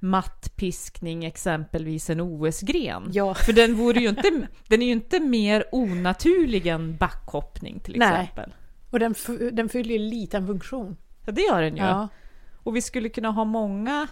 [0.00, 3.10] mattpiskning exempelvis en OS-gren?
[3.12, 3.34] Ja.
[3.34, 4.30] För den, vore ju inte,
[4.68, 8.48] den är ju inte mer onaturlig än backhoppning till exempel.
[8.48, 8.56] Nej.
[8.90, 9.14] Och den,
[9.52, 10.96] den fyller ju liten funktion.
[11.26, 11.82] Ja, det gör den ju.
[11.82, 12.08] Ja.
[12.54, 14.08] Och vi skulle kunna ha många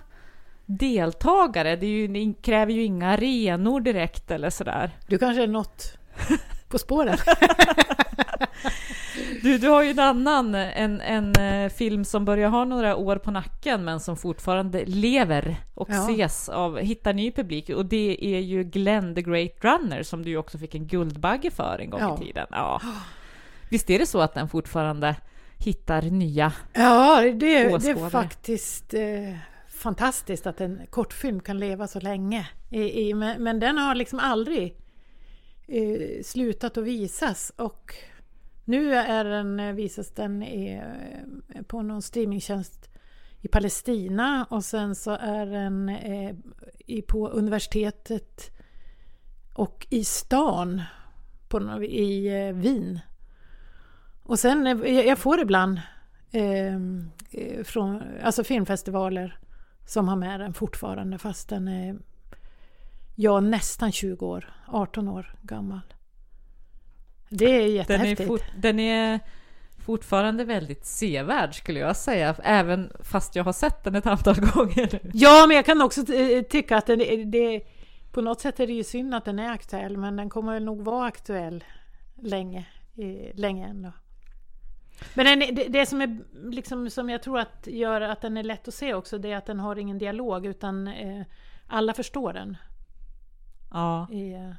[0.67, 1.77] deltagare.
[1.77, 4.91] Det, ju, det, kräver ju inga arenor direkt eller sådär.
[5.07, 5.99] Du kanske är något
[6.69, 7.19] på spåren?
[9.43, 13.17] du, du har ju en annan, en, en eh, film som börjar ha några år
[13.17, 15.95] på nacken men som fortfarande lever och ja.
[15.95, 20.37] ses av, hittar ny publik och det är ju Glenn the Great Runner som du
[20.37, 22.19] också fick en Guldbagge för en gång ja.
[22.21, 22.47] i tiden.
[22.51, 22.81] Ja.
[23.71, 25.17] Visst är det så att den fortfarande
[25.59, 29.37] hittar nya Ja, det, det är faktiskt eh,
[29.83, 32.49] fantastiskt att en kortfilm kan leva så länge.
[32.71, 34.77] I, i, men, men, den har liksom aldrig
[35.67, 37.95] eh, slutat att visas och
[38.65, 40.83] Nu är den, eh, visas den i,
[41.55, 42.89] eh, på någon streamingtjänst
[43.41, 46.35] i Palestina och sen så är den eh,
[46.87, 48.51] i, på universitetet
[49.55, 50.83] och i stan
[51.49, 53.01] på, i eh, Wien.
[54.23, 55.81] Och sen, eh, jag jag får ibland
[56.31, 56.75] eh,
[57.31, 59.39] eh, från alltså filmfestivaler
[59.87, 61.97] som har med den fortfarande fast den är
[63.15, 65.81] ja, nästan 20 år, 18 år gammal.
[67.29, 68.29] Det är Den är, jättehäftigt.
[68.29, 69.21] fort, den är
[69.79, 75.01] fortfarande väldigt sevärd skulle jag säga, även fast jag har sett den ett antal gånger.
[75.13, 77.61] Ja, men jag kan också eh, tycka att den, det,
[78.13, 80.85] på något sätt är det ju synd att den är aktuell, men den kommer nog
[80.85, 81.65] vara aktuell
[82.23, 82.67] länge,
[82.97, 83.93] eh, länge ändå.
[85.15, 86.19] Men den, det, det som, är,
[86.51, 89.37] liksom, som jag tror att gör att den är lätt att se också, det är
[89.37, 91.23] att den har ingen dialog, utan eh,
[91.67, 92.57] alla förstår den.
[93.71, 94.55] Ja, Eh,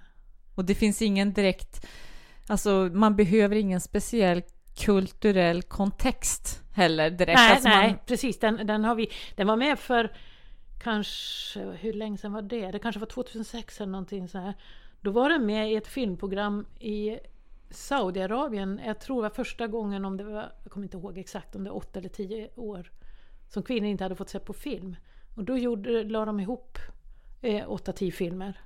[0.56, 1.88] och det finns ingen direkt,
[2.48, 4.44] alltså man behöver ingen speciell
[4.76, 7.40] kulturell kontext heller direkt.
[7.40, 8.40] nej, alltså nej, Man, precis.
[8.40, 10.12] Den, den, har vi, den var med för
[10.84, 12.72] kanske, hur länge sedan var det?
[12.72, 14.54] Det kanske var 2006 eller någonting så här.
[15.02, 17.18] Då var den med i ett filmprogram i
[17.74, 18.82] Saudiarabien.
[18.86, 21.64] Jag tror det var första gången, om det var, jag kommer inte ihåg exakt, om
[21.64, 22.92] det var åtta eller tio år,
[23.50, 24.96] som kvinnor inte hade fått se på film.
[25.36, 26.78] Och då gjorde, la de ihop
[27.42, 28.62] eh, åtta, tio filmer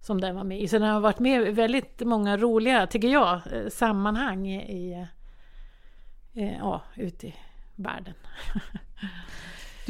[0.00, 0.68] som den var med i.
[0.68, 5.06] Så den har varit med i väldigt många roliga, tycker jag, eh, sammanhang i, i
[6.34, 7.34] eh, ja, ute i
[7.76, 8.14] världen.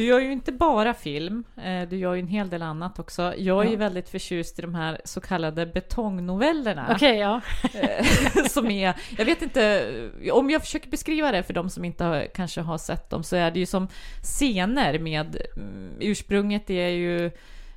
[0.01, 3.35] du gör ju inte bara film, eh, du gör ju en hel del annat också.
[3.37, 3.79] Jag är ju Ja.
[3.79, 6.87] väldigt förtjust i de här så kallade betongnovellerna.
[6.95, 7.41] Okej, ja.
[7.75, 8.07] Eh,
[8.49, 9.93] som är, jag vet inte,
[10.33, 13.37] om jag försöker beskriva det för de som inte har, kanske har sett dem så
[13.37, 13.89] är det ju som
[14.23, 17.27] scener med, mm, ursprunget är ju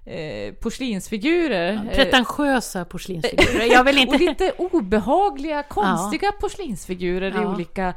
[0.05, 1.73] eh, porslinsfigurer.
[1.73, 3.65] eh, Pretentiösa porslinsfigurer.
[3.65, 4.17] Jag vill och inte...
[4.17, 7.53] lite obehagliga, konstiga porslinsfigurer i Ja.
[7.53, 7.93] olika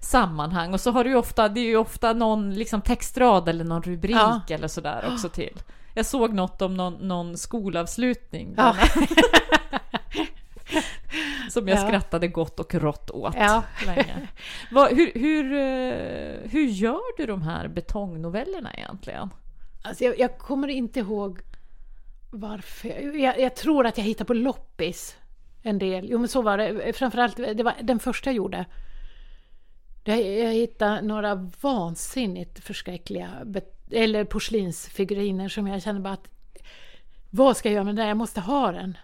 [0.00, 0.72] sammanhang.
[0.72, 3.82] Och så har du ju ofta, det är ju ofta någon liksom textrad eller någon
[3.82, 4.40] rubrik Ja.
[4.48, 5.60] eller sådär också till.
[5.94, 8.54] Jag såg något om någon, någon skolavslutning.
[8.56, 8.76] Ja.
[11.50, 11.86] Som jag Ja.
[11.86, 13.62] skrattade gott och rått åt Ja.
[13.86, 14.28] länge.
[14.72, 19.30] Vad, hur, hur, eh, hur gör du de här betongnovellerna egentligen?
[19.82, 21.40] Alltså jag, jag kommer inte ihåg
[22.30, 23.16] varför.
[23.16, 25.16] Jag, jag tror att jag hittade på loppis
[25.62, 26.06] en del.
[26.10, 26.92] Jo men så var det.
[26.96, 28.64] Framförallt, det var den första jag gjorde.
[30.16, 33.30] Jag, hittade några vansinnigt förskräckliga
[33.90, 36.28] eller porslinsfiguriner som jag kände bara att
[37.30, 38.08] vad ska jag göra med den där?
[38.08, 38.98] Jag måste ha den.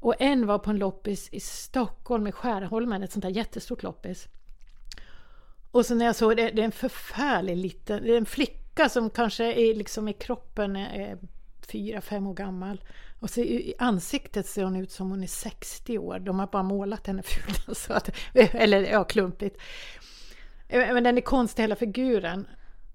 [0.00, 4.28] Och en var på en loppis i Stockholm i Skärholmen, ett sånt där jättestort loppis.
[5.70, 8.88] Och så när jag såg det, det är en förfärlig liten, det är en flicka
[8.88, 11.18] som kanske är liksom i kroppen är
[11.66, 12.84] fyra, fem år gammal.
[13.20, 16.18] Och så i ansiktet ser hon ut som hon är 60 år.
[16.18, 17.78] De har bara målat henne fult.
[17.78, 19.56] Så att, eller ja, klumpigt.
[20.68, 22.46] Men den är konstig hela figuren.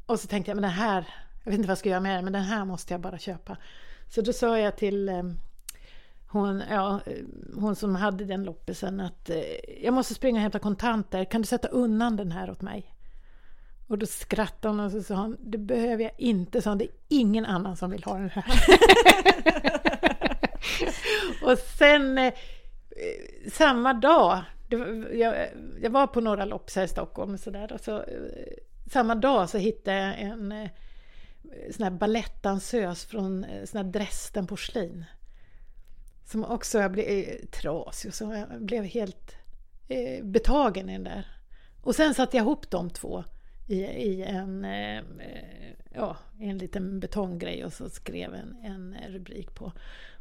[0.06, 1.08] Och så tänkte jag, men den här,
[1.44, 3.18] jag vet inte vad jag ska göra med den, men den här måste jag bara
[3.18, 3.58] köpa.
[4.10, 5.24] Så då sa jag till eh,
[6.28, 7.14] hon, ja, eh,
[7.56, 11.48] hon som hade den loppisen att eh, jag måste springa och hämta kontanter, kan du
[11.48, 12.96] sätta undan den här åt mig?
[13.88, 16.86] Och då skrattade hon och så sa hon, det behöver jag inte, sa hon, det
[16.86, 18.46] är ingen annan som vill ha den här.
[21.42, 22.34] och sen eh,
[23.52, 24.42] samma dag,
[24.78, 25.50] var- jag,
[25.82, 28.54] jag var på några lopp här i Stockholm och sådär, så, eh,
[28.92, 30.70] samma dag så hittade jag en eh,
[31.72, 35.06] sån här balettdansös från eh, sån här Dresden porslin.
[36.26, 39.36] Som också jag blev trasig och så jag blev helt
[39.88, 41.28] eh, betagen i den där.
[41.82, 43.24] Och sen satte jag ihop de två
[43.68, 45.04] i, i en, eh,
[45.96, 49.72] ja, en liten betonggrej och så skrev en, en rubrik på.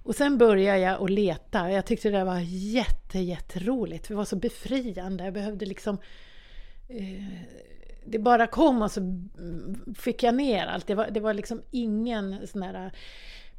[0.09, 1.71] Och sen började jag att leta.
[1.71, 4.09] Jag tyckte det var jätte, jätteroligt.
[4.09, 5.25] Det var så befriande.
[5.25, 5.99] Jag behövde liksom
[6.89, 7.25] eh,
[8.05, 9.01] det bara kom och så
[9.97, 10.87] fick jag ner allt.
[10.87, 12.93] Det var, det var liksom ingen sån här eh,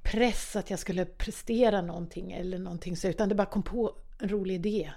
[0.03, 4.29] press att jag skulle prestera någonting eller någonting så, utan det bara kom på en
[4.29, 4.91] rolig idé.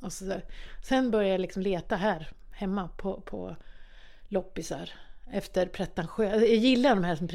[0.00, 0.40] Och så,
[0.82, 3.56] sen började jag liksom leta här hemma på, på
[4.28, 4.90] loppisar
[5.30, 6.36] efter pretentiösa.
[6.36, 7.28] Jag gillar de här som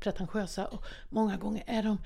[0.00, 1.98] pretentiösa, och många gånger är de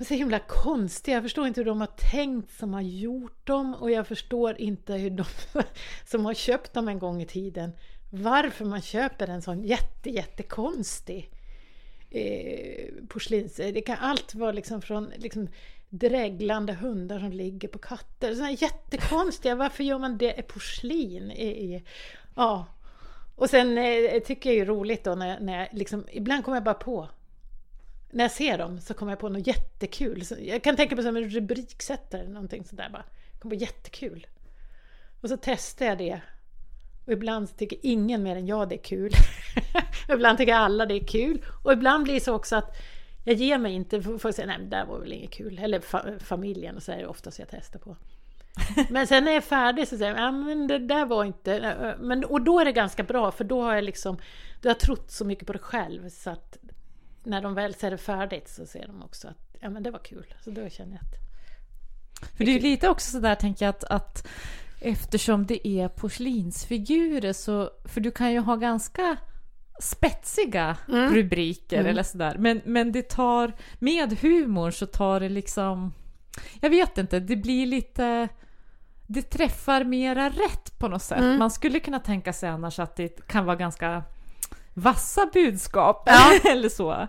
[0.00, 1.16] är så himla konstiga.
[1.16, 4.94] Jag förstår inte hur de har tänkt som har gjort dem och jag förstår inte
[4.94, 5.24] hur de
[6.04, 7.72] som har köpt dem en gång i tiden
[8.10, 11.30] varför man köper en sån jätte, jättekonstig
[12.10, 13.56] eh, porslins...
[13.56, 15.48] Det kan allt vara liksom från liksom
[15.88, 18.34] dreglande hundar som ligger på katter.
[18.34, 21.30] Såna här jättekonstiga, varför gör man det i porslin?
[21.30, 21.84] I,
[22.34, 22.66] ja.
[23.36, 26.56] Och sen eh, tycker jag det är roligt då när, när jag liksom, ibland kommer
[26.56, 27.08] jag bara på
[28.10, 30.24] när jag ser dem så kommer jag på något jättekul.
[30.24, 33.04] Så jag kan tänka mig som en rubriksättare eller någonting sådär bara.
[33.32, 34.26] Jag kommer på jättekul.
[35.20, 36.20] Och så testar jag det.
[37.06, 39.12] Och ibland tycker ingen mer än jag det är kul.
[40.08, 41.44] ibland tycker alla det är kul.
[41.64, 42.76] Och ibland blir det så också att
[43.24, 44.02] jag ger mig inte.
[44.02, 45.58] Folk säger nej men det där var väl inget kul.
[45.58, 47.96] Eller fa familjen och så är det oftast jag testar på.
[48.90, 51.96] Men sen när jag är färdig så säger jag, ja men det där var inte...
[52.00, 54.18] Men, och då är det ganska bra för då har jag liksom...
[54.60, 56.58] Du har trott så mycket på dig själv så att
[57.22, 59.98] när de väl ser det färdigt så ser de också att ja men det var
[59.98, 60.34] kul.
[60.44, 61.14] Så då känner jag att...
[62.36, 64.26] För det är ju lite också sådär tänker jag att, att
[64.80, 67.70] eftersom det är porslinsfigurer så...
[67.84, 69.16] För du kan ju ha ganska
[69.80, 71.14] spetsiga mm.
[71.14, 71.90] rubriker mm.
[71.90, 72.36] eller sådär.
[72.38, 73.52] Men, men det tar...
[73.78, 75.94] Med humor så tar det liksom...
[76.60, 78.28] Jag vet inte, det blir lite
[79.12, 81.18] det träffar mera rätt på något sätt.
[81.18, 81.38] Mm.
[81.38, 84.02] Man skulle kunna tänka sig annars att det kan vara ganska
[84.74, 86.40] vassa budskap ja.
[86.50, 87.08] eller så.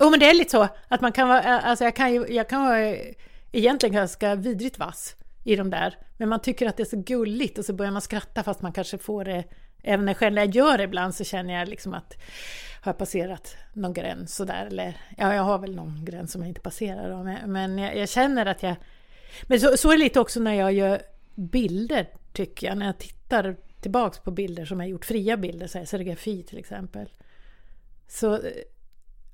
[0.00, 2.48] Jo men det är lite så att man kan vara, alltså jag kan ju, jag
[2.48, 2.96] kan vara
[3.52, 5.96] egentligen ganska vidrigt vass i de där.
[6.16, 8.72] Men man tycker att det är så gulligt och så börjar man skratta fast man
[8.72, 9.44] kanske får det,
[9.82, 12.16] även när själv jag gör det ibland så känner jag liksom att
[12.82, 16.48] har jag passerat någon gräns sådär eller ja jag har väl någon gräns som jag
[16.48, 18.76] inte passerar då, men, men jag, jag, känner att jag
[19.42, 21.02] men så, så är det lite också när jag gör
[21.34, 25.78] bilder tycker jag, när jag tittar tillbaks på bilder som jag gjort, fria bilder, så
[25.78, 27.08] här, serigrafi till exempel.
[28.08, 28.40] Så eh,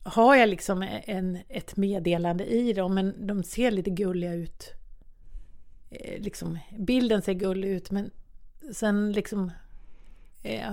[0.03, 4.73] har jag liksom en, ett meddelande i dem, men de ser lite gulliga ut.
[5.91, 8.11] Eh, liksom, bilden ser gullig ut, men
[8.73, 9.51] sen liksom...
[10.43, 10.73] Eh,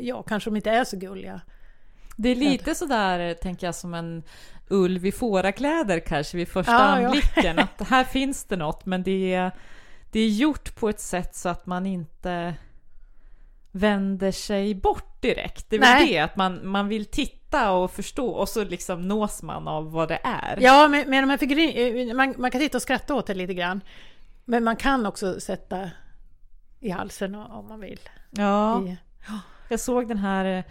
[0.00, 1.40] ja, kanske de inte är så gulliga.
[2.16, 4.22] Det är lite sådär, tänker jag, som en
[4.68, 7.56] ulv i fårakläder kanske vid första ja, anblicken.
[7.56, 7.62] Ja.
[7.78, 9.50] att här finns det något, men det är,
[10.10, 12.54] det är gjort på ett sätt så att man inte
[13.72, 15.70] vänder sig bort direkt.
[15.70, 19.42] Det är väl det, att man, man vill titta och förstå och så liksom nås
[19.42, 20.58] man av vad det är.
[20.60, 23.54] Ja, men, men de här figurin, man, man kan titta och skratta åt det lite
[23.54, 23.80] grann.
[24.44, 25.90] Men man kan också sätta
[26.80, 28.00] i halsen om man vill.
[28.30, 28.96] Ja, I,
[29.68, 30.64] jag såg den här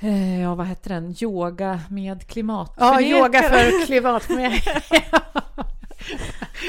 [0.00, 1.14] eh, Ja, vad hette den?
[1.20, 2.74] Yoga med klimat.
[2.78, 4.28] Ja, yoga för klimat.
[4.28, 4.50] ja.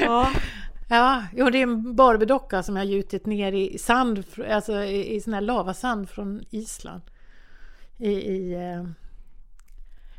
[0.00, 0.30] Ja,
[1.32, 5.20] jo, det är en Barbiedocka som jag har gjutit ner i sand, alltså i, i
[5.20, 7.02] sån här lavasand från Island.
[7.96, 8.84] I, i eh...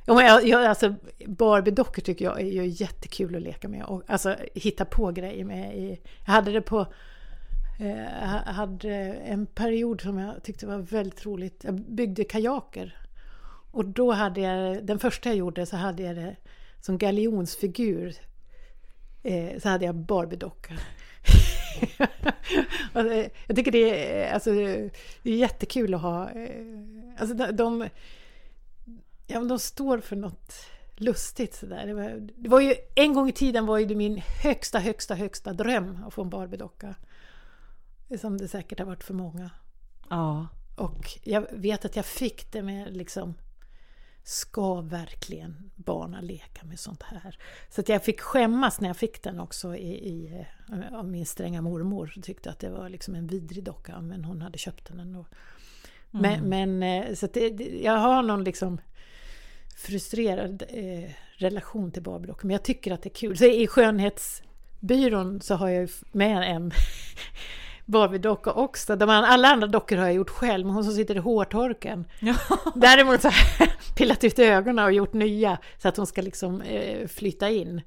[0.07, 4.03] Jo, men jag, jag, alltså, Barbiedockor tycker jag är ju jättekul att leka med och
[4.07, 5.77] alltså hitta på grejer med.
[5.77, 6.79] I, jag hade det på
[7.79, 8.03] eh,
[8.45, 11.63] jag hade en period som jag tyckte var väldigt roligt.
[11.63, 12.97] Jag byggde kajaker.
[13.71, 16.35] Och då hade jag, den första jag gjorde så hade jag det
[16.81, 18.13] som galjonsfigur
[19.23, 20.73] eh, så hade jag Barbie-docka.
[23.47, 26.29] jag tycker det är, alltså, det är jättekul att ha...
[26.29, 26.65] Eh,
[27.17, 27.89] alltså de, de,
[29.27, 30.53] ja, de står för något
[30.95, 31.87] lustigt sådär.
[31.87, 35.15] Det var, det var ju, en gång i tiden var ju det min högsta, högsta,
[35.15, 36.95] högsta dröm att få en Barbie-docka.
[38.19, 39.49] Som det säkert har varit för många.
[40.09, 40.47] Ja.
[40.75, 43.33] Och jag vet att jag fick det med liksom
[44.27, 47.37] Ska verkligen barnen leka med sånt här?
[47.69, 51.61] Så att jag fick skämmas när jag fick den också i, i, eh, min stränga
[51.61, 52.13] mormor.
[52.21, 55.25] Tyckte att det var liksom en vidrig docka, men hon hade köpt den ändå.
[56.13, 56.21] Mm.
[56.21, 57.49] Men, men eh, så det,
[57.83, 58.81] jag har någon liksom
[59.77, 62.47] frustrerad eh, relation till Barbie-dockor.
[62.47, 63.37] Men jag tycker att det är kul.
[63.37, 66.71] Så i skönhetsbyrån så har jag med en
[67.87, 68.95] Barbie-docka också.
[68.95, 72.05] De alla andra dockor har jag gjort själv, men hon som sitter i hårtorken.
[72.19, 72.35] Ja.
[72.75, 76.61] Däremot så har jag pillat ut ögonen och gjort nya så att hon ska liksom
[76.61, 77.81] eh, flytta in.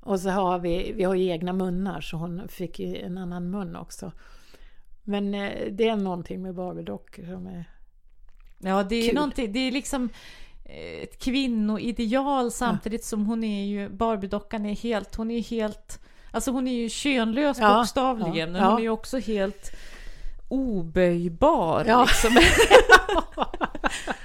[0.00, 3.50] Och så har vi, vi har ju egna munnar så hon fick ju en annan
[3.50, 4.12] mun också.
[5.02, 7.64] Men eh, det är någonting med Barbie-dockor som är
[8.58, 9.14] Ja, det är kul.
[9.14, 10.08] någonting, det är liksom
[10.64, 13.06] eh, ett kvinnoideal samtidigt ja.
[13.06, 17.58] som hon är ju, Barbie-dockan är helt, hon är helt Alltså hon är ju könlös
[17.60, 19.72] ja, bokstavligen, ja, men hon är ju också helt
[20.48, 21.84] oböjbar.
[21.88, 22.04] Ja.
[22.04, 22.38] Liksom.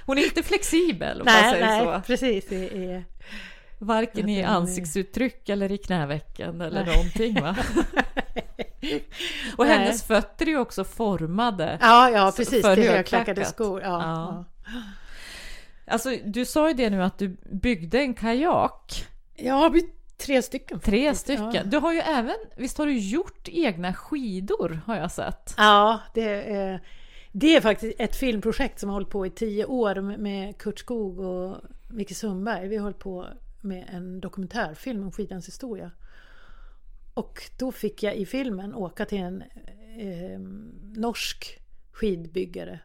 [0.06, 2.02] hon är inte flexibel om nej, man säger nej, så.
[2.08, 3.04] Precis, i, i,
[3.80, 6.96] Varken i ansiktsuttryck eller i knävecken eller nej.
[6.96, 7.56] någonting va?
[9.58, 11.78] Och hennes fötter är ju också formade.
[11.82, 13.82] Ja, ja precis, för till högklackade skor.
[13.82, 14.46] Ja, ja.
[15.88, 19.08] Alltså, du sa ju det nu att du byggde en kajak.
[19.36, 19.70] Ja,
[20.26, 20.80] Tre stycken.
[20.80, 21.52] Tre stycken.
[21.54, 21.64] Ja.
[21.64, 25.54] Du har ju även, visst har du gjort egna skidor har jag sett?
[25.58, 26.82] Ja, det är,
[27.32, 31.20] det är faktiskt ett filmprojekt som har hållit på i tio år med Kurt Skog
[31.20, 31.58] och
[31.90, 32.68] Micke Sundberg.
[32.68, 33.28] Vi har hållit på
[33.62, 35.92] med en dokumentärfilm om skidans historia.
[37.14, 39.42] Och då fick jag i filmen åka till en
[40.00, 40.40] eh,
[40.96, 41.60] norsk
[41.92, 42.80] skidbyggare.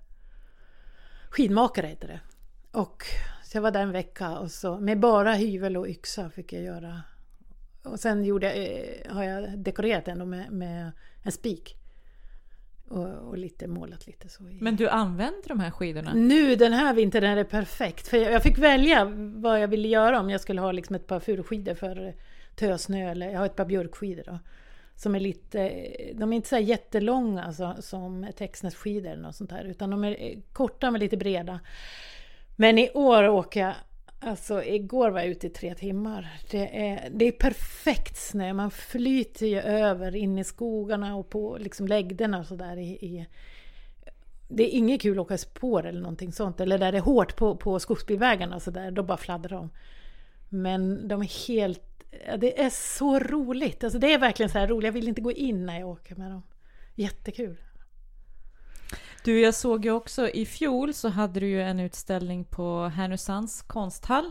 [1.30, 2.20] Skidmakare heter det.
[2.78, 3.04] Och
[3.44, 6.62] så jag var där en vecka och så med bara hyvel och yxa fick jag
[6.62, 7.02] göra
[7.88, 11.76] och sen gjorde jag, eh, har jag dekorerat den med, med en spik.
[12.88, 14.42] och, och lite målat lite så.
[14.42, 16.12] Men du använder de här skidorna?
[16.14, 18.08] Nu den här vintern är det perfekt.
[18.08, 21.06] För jag, jag fick välja vad jag ville göra om jag skulle ha liksom ett
[21.06, 22.14] par furuskidor för
[22.56, 24.38] tösnö eller jag har ett par björkskidor då.
[24.94, 25.58] Som är lite,
[26.14, 29.64] de är inte så här jättelånga alltså, som Texnässkidor eller något sånt där.
[29.64, 31.60] Utan de är eh, korta men lite breda.
[32.56, 33.74] Men i år åker jag,
[34.20, 36.32] alltså igår var jag ute i tre timmar.
[36.50, 41.56] Det är, det är perfekt snö, man flyter ju över in i skogarna och på
[41.60, 43.26] liksom läggderna och sådär i, i
[44.48, 46.60] det är inget kul att åka spår eller någonting sånt.
[46.60, 48.90] Eller där det är hårt på, på skogsbilvägarna och sådär.
[48.90, 49.70] Då bara fladdrar de.
[50.48, 52.04] Men de är helt...
[52.26, 53.84] Ja, det är så roligt.
[53.84, 54.84] Alltså det är verkligen så här roligt.
[54.84, 56.42] Jag vill inte gå in när jag åker med dem.
[56.94, 57.56] Jättekul.
[59.24, 63.62] Du, jag såg ju också i fjol så hade du ju en utställning på Härnösands
[63.62, 64.24] konsthall.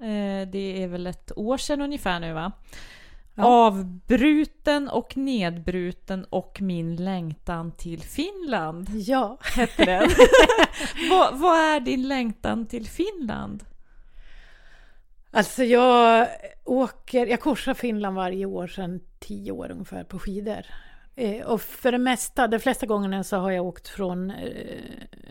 [0.00, 2.52] Eh, Det är väl ett år sedan ungefär nu va?
[3.38, 9.38] Avbruten och nedbruten och min längtan till Finland Ja.
[9.56, 10.08] hette den.
[11.10, 13.64] vad, vad är din längtan till Finland?
[15.30, 16.28] Alltså jag
[16.64, 20.66] åker, jag korsar Finland varje år sedan tio år ungefär på skidor.
[21.18, 24.46] Eh, och för det mesta, de flesta gångerna så har jag åkt från eh,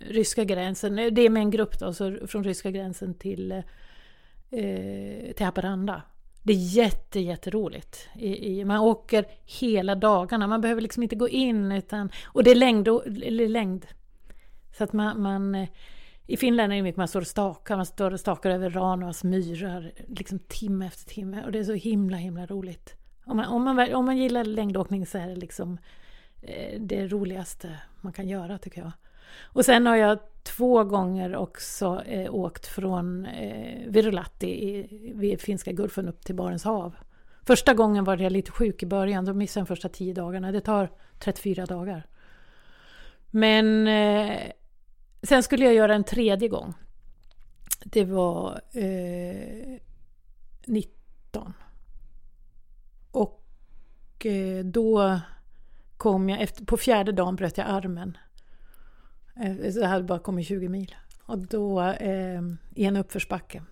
[0.10, 5.34] ryska gränsen, eh, det är med en grupp då, så från ryska gränsen till, eh,
[5.36, 6.02] till Haparanda.
[6.44, 8.10] Det är jätte, jätteroligt.
[8.16, 9.26] I, i, man åker
[9.60, 13.86] hela dagarna, man behöver liksom inte gå in utan, och det är längd, eller längd.
[14.78, 15.70] Så att man, man eh,
[16.28, 19.24] i Finland är det mycket man står och stakar, man står och stakar över Ranuas
[19.24, 22.96] myrar liksom timme efter timme och det är så himla himla roligt.
[23.26, 25.78] Om man, om man, om man gillar längdåkning så är det liksom
[26.42, 28.92] eh, det roligaste man kan göra tycker jag.
[29.44, 35.72] Och sen har jag två gånger också eh, åkt från eh, Virolahti i, vid finska
[35.72, 36.96] Gulfen upp till Barents hav.
[37.44, 40.52] Första gången var jag lite sjuk i början, då missade jag de första tio dagarna.
[40.52, 42.06] Det tar 34 dagar.
[43.32, 44.38] Men eh,
[45.24, 46.74] sen skulle jag göra en tredje gång.
[47.84, 49.80] Det var eh,
[50.66, 51.54] 19.
[53.16, 55.20] Och eh, då
[55.98, 58.18] kom jag, efter, på fjärde dagen bröt jag armen.
[59.36, 60.96] Eh, så jag hade bara kommit 20 mil.
[61.26, 62.42] Och då eh,
[62.76, 63.64] i en uppförsbacke.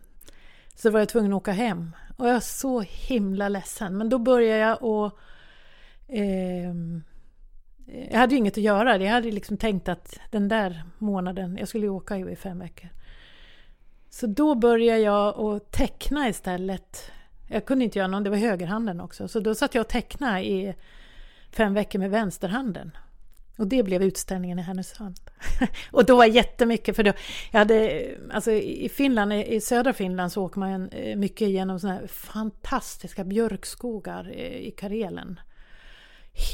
[0.75, 1.95] Så var jag tvungen att åka hem.
[2.17, 3.97] Och jag var så himla ledsen.
[3.97, 5.19] Men då började jag och
[6.07, 6.73] Eh,
[8.11, 8.97] jag hade ju inget att göra.
[8.97, 12.89] Jag hade liksom tänkt att den där månaden, jag skulle ju åka i fem veckor.
[14.09, 17.11] Så då började jag att teckna istället.
[17.53, 19.27] Jag kunde inte göra någon, det var högerhanden också.
[19.27, 20.75] Så då satt jag och tecknade i
[21.51, 22.91] fem veckor med vänsterhanden.
[23.57, 25.19] Och det blev utställningen i Härnösand.
[25.91, 27.13] och då var jättemycket, för då,
[27.51, 31.99] jag hade, alltså i Finland, i södra Finland så åker man eh, mycket genom sådana
[31.99, 35.39] här fantastiska björkskogar eh, i Karelen.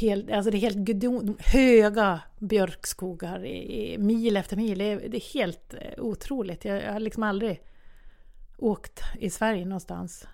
[0.02, 4.78] Helt, alltså det är helt gudom, höga björkskogar i, i mil efter mil.
[4.78, 6.66] Det är, det är helt eh, otroligt.
[6.66, 7.62] Jag, jag har liksom aldrig
[8.58, 10.28] åkt i Sverige någonstans.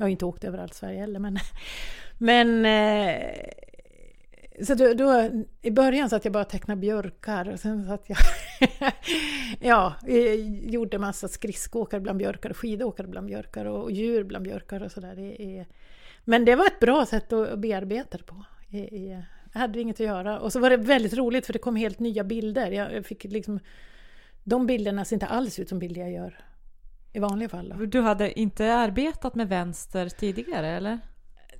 [0.00, 1.38] Jag har inte åkt överallt i Sverige heller, men...
[2.18, 3.22] men eh,
[4.62, 5.30] så då, då,
[5.62, 8.18] I början satt jag bara och tecknade björkar och sen satt jag...
[9.60, 10.36] ja, jag
[10.70, 14.92] gjorde massa skridskoåkare bland björkar och skidåkare bland björkar och, och djur bland björkar och
[14.92, 15.16] sådär.
[15.16, 15.66] Det
[16.24, 18.44] Men det var ett bra sätt att, bearbeta det på.
[19.52, 20.40] Jag hade inget att göra.
[20.40, 22.70] Och så var det väldigt roligt för det kom helt nya bilder.
[22.70, 23.60] Jag fick liksom...
[24.44, 26.49] De bilderna ser inte alls ut som bilder jag gör
[27.12, 27.74] i vanliga fall.
[27.78, 27.84] Då.
[27.86, 30.98] Du hade inte arbetat med vänster tidigare eller?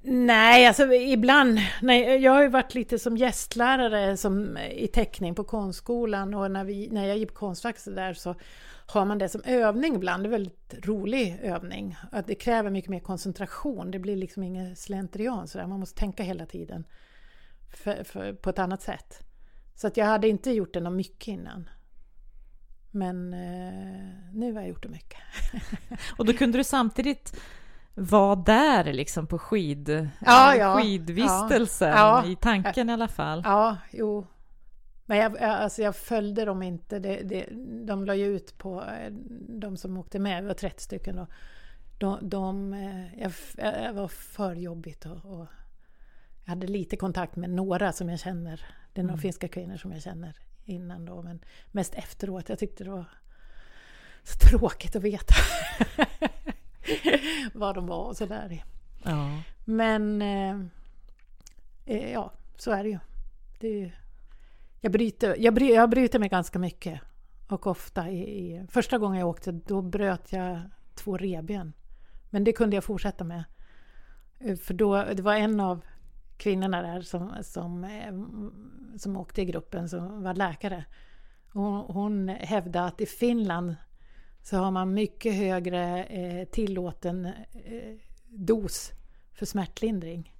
[0.03, 1.59] Nej, alltså ibland.
[1.83, 6.65] Nej, jag har ju varit lite som gästlärare som, i teckning på konstskolan och när,
[6.65, 8.35] vi, när jag gick på Konstfack så där så
[8.87, 10.25] har man det som övning ibland.
[10.25, 11.97] Det är väldigt rolig övning.
[12.13, 13.91] Att det kräver mycket mer koncentration.
[13.91, 15.67] Det blir liksom ingen slentrian sådär.
[15.67, 16.85] Man måste tänka hela tiden
[17.71, 19.19] för, för, på ett annat sätt.
[19.75, 21.69] Så att jag hade inte gjort det något mycket innan.
[22.91, 25.19] Men eh, nu har jag gjort det mycket.
[26.19, 27.41] Och då kunde du samtidigt
[27.95, 30.81] vara där liksom på skid, Ja, ja.
[30.81, 32.25] skidvistelsen Ja.
[32.27, 33.43] i tanken i alla fall.
[33.45, 34.27] Ja, jo.
[35.07, 36.99] Men jag, alltså jag följde dem inte.
[36.99, 37.47] Det, det,
[37.87, 39.13] de la ju ut på eh,
[39.49, 41.19] de som åkte med, vi var 30 stycken.
[41.19, 41.29] Och
[41.99, 43.33] de, de, eh, jag,
[43.85, 45.47] jag var för jobbigt och, och
[46.45, 48.67] jag hade lite kontakt med några som jag känner.
[48.93, 50.37] Det är några finska kvinnor som jag känner
[50.71, 51.41] innan då, men
[51.71, 52.49] mest efteråt.
[52.49, 53.05] Jag tyckte det var
[54.23, 55.35] så tråkigt att veta
[57.55, 58.65] vad de var och sådär.
[59.05, 59.43] Ja.
[59.65, 60.61] Men eh,
[61.85, 62.99] eh, ja, så är det ju.
[63.59, 63.91] Det är ju
[64.81, 67.01] jag, bryter, jag, bry, jag bryter mig ganska mycket
[67.49, 68.09] och ofta.
[68.09, 70.61] I, i, första gången jag åkte då bröt jag
[70.95, 71.73] två revben.
[72.31, 73.45] Men det kunde jag fortsätta med.
[74.39, 75.85] Eh, För då, det var en av
[76.41, 78.13] kvinnorna där som, som, eh,
[78.99, 80.85] som åkte i gruppen som var läkare.
[81.53, 83.75] Hon, hon hävdade att i Finland
[84.43, 87.97] så har man mycket högre eh, tillåten eh,
[88.29, 88.91] dos
[89.35, 90.33] för smärtlindring.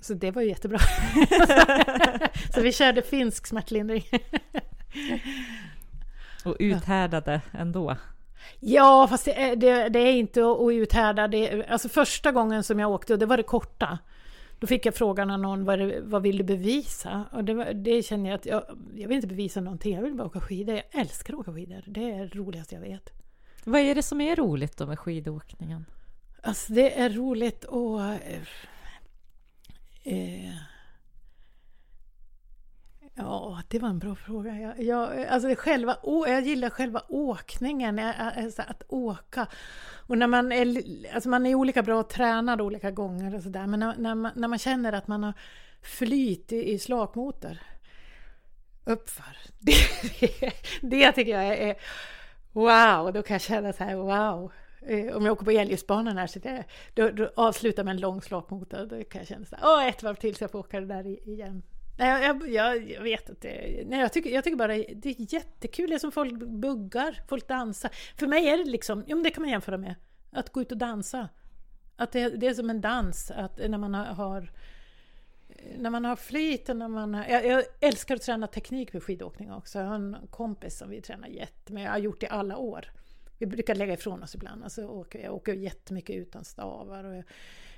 [0.00, 0.78] Så det var ju jättebra.
[2.54, 4.04] så vi körde finsk smärtlindring.
[6.44, 7.96] Och uthärdade ändå.
[8.60, 11.28] Ja, fast det är, det, det är inte att uthärda.
[11.28, 13.98] Det, alltså första gången som jag åkte, och det var det korta.
[14.62, 17.24] Då fick jag frågan av någon, vad, det, vad vill du bevisa?
[17.32, 20.26] Och det, det känner jag att jag, jag vill inte bevisa någonting, jag vill bara
[20.26, 20.74] åka skidor.
[20.74, 23.10] Jag älskar att åka skidor, det är det roligaste jag vet.
[23.64, 25.86] Vad är det som är roligt då med skidåkningen?
[26.42, 28.20] Alltså det är roligt att...
[30.02, 30.54] Eh,
[33.14, 34.58] Ja, det var en bra fråga.
[34.58, 39.46] Jag, jag, alltså själva, jag gillar själva åkningen, alltså att åka.
[40.06, 40.82] Och när man är,
[41.14, 44.48] alltså man är olika bra tränad olika gånger och sådär, men när, när, man, när
[44.48, 45.32] man känner att man har
[45.82, 47.58] flyt i, i slakmotor
[48.84, 49.74] uppför, det,
[50.20, 50.52] det,
[50.82, 51.76] det tycker jag är
[52.52, 54.52] wow, då kan jag känna så här wow.
[55.14, 58.86] Om jag åker på elljusbanan här så det, då, då avslutar med en lång slakmotor,
[58.86, 60.86] då kan jag känna så här, åh ett varv till så jag får åka det
[60.86, 61.62] där igen.
[61.98, 63.48] Nej, jag, jag, jag, vet inte.
[63.86, 65.90] Nej, jag, tycker, jag tycker bara det är jättekul.
[65.90, 67.90] Det är som folk buggar, folk dansar.
[68.18, 69.94] För mig är det liksom, ja men det kan man jämföra med,
[70.30, 71.28] att gå ut och dansa.
[71.96, 74.50] Att det, det är som en dans, att när man har
[75.78, 79.02] när man har flyt och när man har, jag, jag, älskar att träna teknik med
[79.02, 79.78] skidåkning också.
[79.78, 82.86] Jag har en kompis som vi tränar jättemycket, jag har gjort det i alla år.
[83.38, 87.04] Vi brukar lägga ifrån oss ibland, alltså åker, jag åker jättemycket utan stavar.
[87.04, 87.24] Och jag,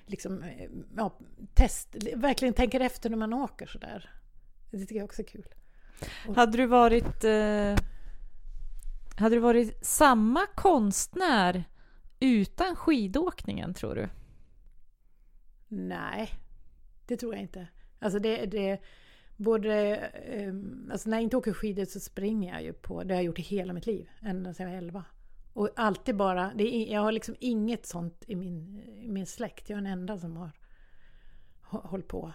[0.07, 1.19] liksom, eh, ja,
[1.55, 4.11] test, verkligen tänker efter när man åker sådär.
[4.71, 5.49] Det tycker jag också är kul.
[6.29, 7.77] Och, hade du varit eh,
[9.17, 11.65] Hade du varit samma konstnär
[12.21, 14.09] utan skidåkningen tror du?
[15.69, 16.31] Nej,
[17.07, 17.69] det tror jag inte.
[17.99, 18.81] Alltså det, det
[19.37, 20.55] både, eh,
[20.93, 23.39] alltså när jag inte åker skidor så springer jag ju på, det har jag gjort
[23.39, 25.05] i hela mitt liv, ända sedan jag var 11.
[25.55, 29.71] Och alltid bara, det är, jag har liksom inget sånt i min, i min släkt.
[29.71, 30.51] Jag är den enda som har
[31.61, 32.33] hållit på.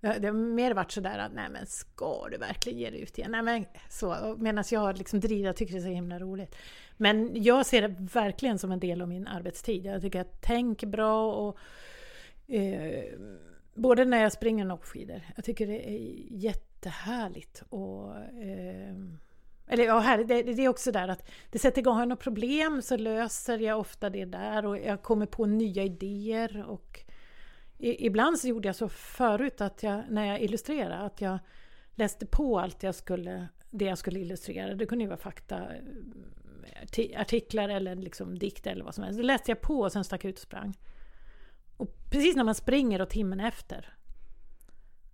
[0.00, 3.30] Det har mer varit sådär att, nej men ska du verkligen ge dig ut igen?
[3.30, 6.56] Nej men så, medan jag har liksom drivit, jag tycker det är så himla roligt.
[6.96, 9.84] Men jag ser det verkligen som en del av min arbetstid.
[9.84, 11.58] Jag tycker att jag tänker bra och
[12.54, 13.04] eh,
[13.74, 15.22] både när jag springer och skidor.
[15.36, 15.98] Jag tycker det är
[16.30, 18.94] jättehärligt och eh,
[19.68, 22.20] eller ja, här, det, det, är också där att det sätter igång, har jag något
[22.20, 27.04] problem så löser jag ofta det där och jag kommer på nya idéer och
[27.78, 31.38] i, ibland så gjorde jag så förut att jag, när jag illustrerade, att jag
[31.94, 34.74] läste på allt jag skulle, det jag skulle illustrera.
[34.74, 35.68] Det kunde ju vara fakta,
[37.16, 39.18] artiklar eller liksom dikt eller vad som helst.
[39.18, 40.74] Då läste jag på och sen stack jag ut och sprang.
[41.76, 43.94] Och precis när man springer och timmen efter,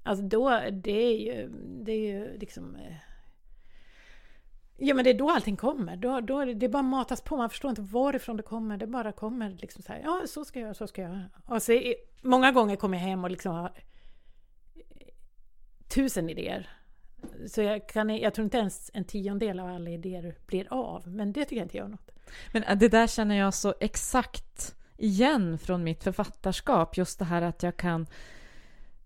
[0.03, 1.48] alltså då, det är ju,
[1.84, 2.96] det är ju liksom eh,
[4.76, 5.96] Ja men det är då allting kommer.
[5.96, 8.76] Då, då, det bara matas på, man förstår inte varifrån det kommer.
[8.76, 11.30] Det bara kommer liksom så här, ja så ska jag göra, så ska jag göra.
[11.46, 13.72] Och så, många gånger kommer jag hem och liksom har
[15.88, 16.68] tusen idéer.
[17.48, 21.08] Så jag, kan, jag tror inte ens en tiondel av alla idéer blir av.
[21.08, 22.10] Men det tycker jag inte gör något.
[22.52, 26.96] Men äh, det där känner jag så exakt igen från mitt författarskap.
[26.96, 28.06] Just det här att jag kan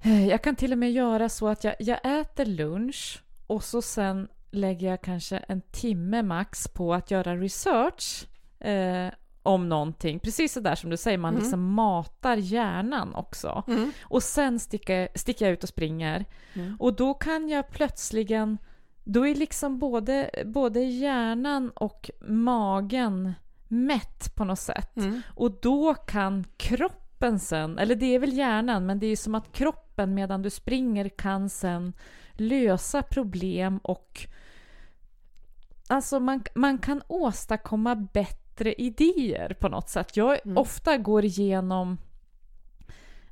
[0.03, 3.83] eh, jag kan till och med göra så att jag, jag äter lunch och så
[3.83, 8.27] sen lägger jag kanske en timme max på att göra research
[8.61, 9.09] eh,
[9.43, 10.19] om någonting.
[10.19, 11.43] Precis så där som du säger, man mm.
[11.43, 13.65] liksom matar hjärnan också.
[13.69, 13.93] Mm.
[14.03, 16.25] Och sen sticker, sticker jag ut och springer.
[16.55, 16.77] Mm.
[16.79, 18.59] Och då kan jag plötsligen,
[19.05, 23.33] då är liksom både, både hjärnan och magen
[23.69, 24.97] mätt på något sätt.
[24.97, 25.23] Mm.
[25.35, 29.53] Och då kan kroppen sen, eller det är väl hjärnan, men det är som att
[29.53, 31.93] kroppen medan du springer kan sen
[32.37, 34.27] lösa problem och
[35.89, 40.17] alltså man, man kan åstadkomma bättre idéer på något sätt.
[40.17, 40.59] Jag mm.
[40.59, 41.99] ofta går igenom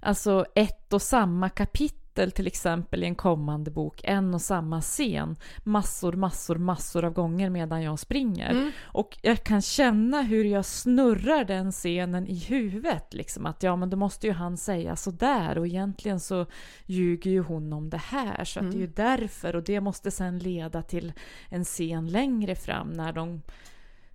[0.00, 5.36] alltså ett och samma kapitel till exempel i en kommande bok, en och samma scen,
[5.64, 8.50] massor, massor, massor av gånger medan jag springer.
[8.50, 8.70] Mm.
[8.82, 13.90] Och jag kan känna hur jag snurrar den scenen i huvudet, liksom att ja men
[13.90, 16.46] då måste ju han säga sådär och egentligen så
[16.86, 18.70] ljuger ju hon om det här så att mm.
[18.70, 19.18] det är ju mm.
[19.20, 21.12] därför och det måste sen leda till
[21.48, 23.42] en scen längre fram när de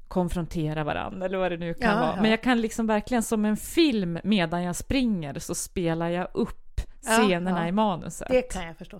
[0.09, 2.15] konfrontera varandra eller vad det nu kan ja, vara.
[2.15, 2.21] Ja.
[2.21, 6.68] Men jag kan liksom verkligen som en film medan jag springer så spelar jag upp
[7.01, 8.27] scenerna ja, i manuset.
[8.27, 8.99] Det kan jag förstå.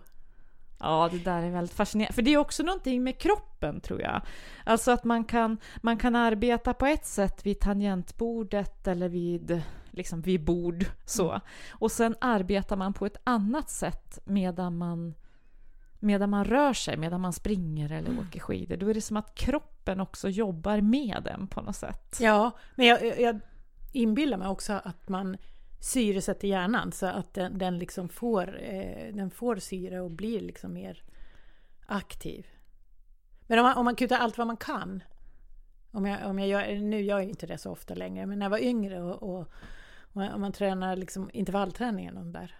[0.79, 2.13] Ja, det där är väldigt fascinerande.
[2.13, 4.21] För det är också någonting med kroppen, tror jag.
[4.65, 10.21] Alltså att man kan, man kan arbeta på ett sätt vid tangentbordet eller vid liksom
[10.21, 11.29] vid bord så.
[11.29, 11.41] Mm.
[11.71, 15.15] Och sen arbetar man på ett annat sätt medan man
[15.99, 18.19] medan man rör sig, medan man springer eller Mm.
[18.27, 18.77] åker skidor.
[18.77, 22.17] Då är det som att kroppen också jobbar med en på något sätt.
[22.19, 23.39] Ja, men jag, jag
[23.91, 25.37] inbillar mig också att man
[25.79, 30.73] syresätter hjärnan så att den, den liksom får, eh, den får syre och blir liksom
[30.73, 31.03] mer
[31.85, 32.47] aktiv.
[33.47, 35.03] Men om man, om man kutar allt vad man kan.
[35.91, 38.45] Om jag, om jag gör, nu gör jag inte det så ofta längre, men när
[38.45, 39.47] jag var yngre och, och,
[40.13, 42.55] om man tränar liksom intervallträning eller något där.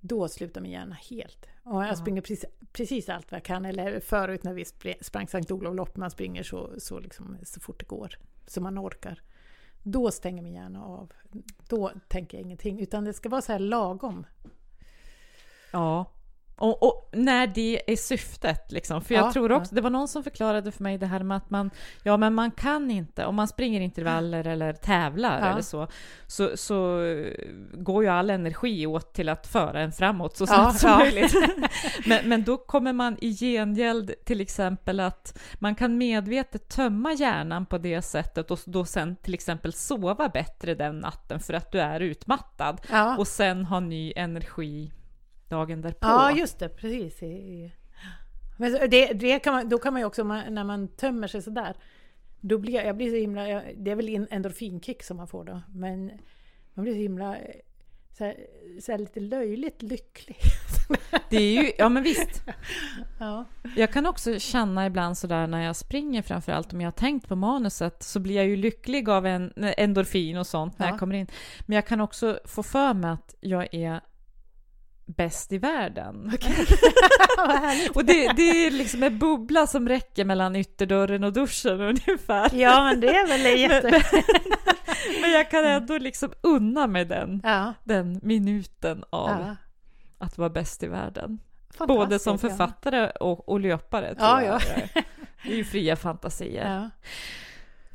[0.00, 1.46] Då slutar min hjärna helt.
[1.62, 3.64] Och jag springer precis, precis allt vad jag kan.
[3.64, 7.78] Eller förut när vi spr- sprang Sankt Olof-lopp, man springer så, så, liksom, så fort
[7.78, 8.18] det går.
[8.46, 9.22] Så man orkar.
[9.86, 11.12] Då stänger min hjärna av.
[11.68, 12.80] Då tänker jag ingenting.
[12.80, 14.26] Utan det ska vara så här lagom.
[15.72, 16.06] Ja.
[16.56, 19.02] Och, och när det är syftet liksom.
[19.02, 19.74] För jag Ja, tror också, ja.
[19.74, 21.70] det var någon som förklarade för mig det här med att man,
[22.02, 25.46] ja men man kan inte, om man springer intervaller eller tävlar Ja.
[25.46, 25.88] eller så,
[26.26, 27.00] så, så
[27.72, 31.34] går ju all energi åt till att föra en framåt så snabbt som möjligt.
[32.06, 37.66] men, men då kommer man i gengäld till exempel att man kan medvetet tömma hjärnan
[37.66, 41.80] på det sättet och då sen till exempel sova bättre den natten för att du
[41.80, 42.80] är utmattad
[43.18, 44.90] och sen ha ny energi
[45.48, 45.98] dagen därpå.
[46.06, 46.68] ja just det.
[46.68, 47.20] Precis.
[48.56, 51.76] Men det, det kan man, då kan man ju också, när man tömmer sig sådär.
[52.40, 55.28] Då blir jag, jag blir så himla, jag- det är väl en endorfinkick som man
[55.28, 55.62] får då.
[55.74, 56.10] Men
[56.74, 57.54] man blir så himla, eh,
[58.18, 58.36] så här,
[58.80, 60.36] så här lite löjligt lycklig.
[61.30, 62.42] Det är ju, ja men visst.
[63.20, 63.44] ja.
[63.76, 67.36] Jag kan också känna ibland sådär när jag springer framförallt om jag har tänkt på
[67.36, 70.92] manuset så blir jag ju lycklig av en endorfin och sånt när Ja.
[70.92, 71.26] jag kommer in.
[71.66, 74.00] Men jag kan också få för mig att jag är
[75.06, 76.32] bäst i världen.
[77.38, 77.96] Härligt.
[77.96, 82.54] Och det, det är liksom en bubbla som räcker mellan ytterdörren och duschen ungefär.
[82.54, 84.02] Ja, men det är väl jätte...
[85.20, 89.56] Men jag kan ändå liksom unna mig den, Ja, den minuten av ja.
[90.18, 91.38] att vara bäst i världen.
[91.78, 94.14] Både som författare och, och löpare.
[94.14, 94.62] tror Ja, jag.
[94.94, 95.02] ja.
[95.44, 96.90] Det är ju fria fantasier.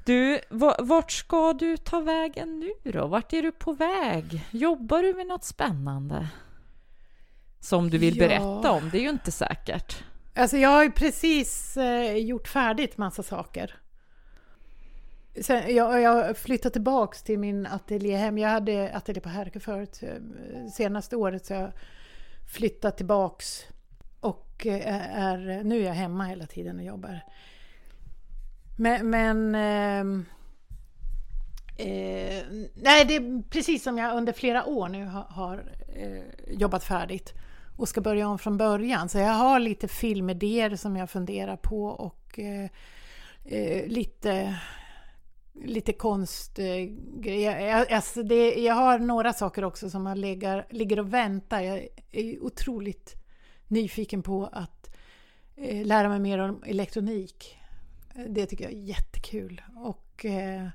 [0.05, 3.07] Du, va- vart ska du ta vägen nu då?
[3.07, 4.45] Vart är du på väg?
[4.51, 6.27] Jobbar du med något spännande?
[7.59, 8.27] Som du vill Ja.
[8.27, 8.89] berätta om?
[8.91, 10.03] Det är ju inte säkert.
[10.35, 13.75] Alltså jag har ju precis eh, gjort färdigt massa saker.
[15.41, 18.37] Sen, jag, jag flyttat tillbaks till min ateljé hem.
[18.37, 19.99] Jag hade ateljé på Härke förut.
[20.03, 21.71] eh, Senaste året så jag
[22.53, 23.63] flyttat tillbaks
[24.19, 27.19] och eh, är, nu är jag hemma hela tiden och jobbar.
[28.77, 30.25] Men, men ehm,
[31.77, 32.43] eh,
[32.75, 35.63] nej, det är precis som jag under flera år nu har, har
[35.95, 36.23] eh,
[36.57, 37.33] jobbat färdigt
[37.79, 39.09] och ska börja om från början.
[39.09, 42.69] Så jag har lite filmidéer som jag funderar på och eh,
[43.45, 44.59] eh lite,
[45.63, 47.59] lite konstgrejer.
[47.59, 51.61] Eh, jag, alltså det, jag har några saker också som jag ligger, ligger och väntar.
[51.61, 53.15] Jag är otroligt
[53.67, 54.95] nyfiken på att
[55.55, 57.57] eh, lära mig mer om elektronik.
[58.27, 59.61] Det tycker jag är jättekul.
[59.75, 60.67] Och, eh,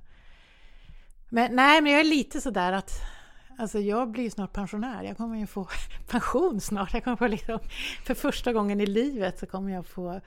[1.28, 3.13] men, nej, men jag är lite sådär att
[3.59, 5.02] Alltså jag blir ju snart pensionär.
[5.05, 5.68] Jag kommer ju få
[6.09, 6.94] pension snart.
[6.94, 7.59] Jag kommer få liksom,
[8.05, 10.20] för första gången i livet så kommer jag få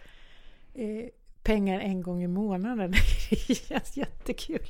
[0.73, 1.09] eh,
[1.43, 2.91] pengar en gång i månaden.
[3.47, 4.67] Det känns jättekul.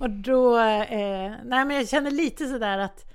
[0.00, 3.12] Och då, eh, nej men jag känner lite sådär att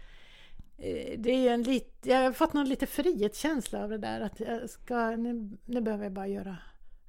[0.77, 4.39] eh, det är en lit, jag har fått någon lite frihetskänsla av det där att
[4.39, 6.57] jag ska, nu, nu behöver jag bara göra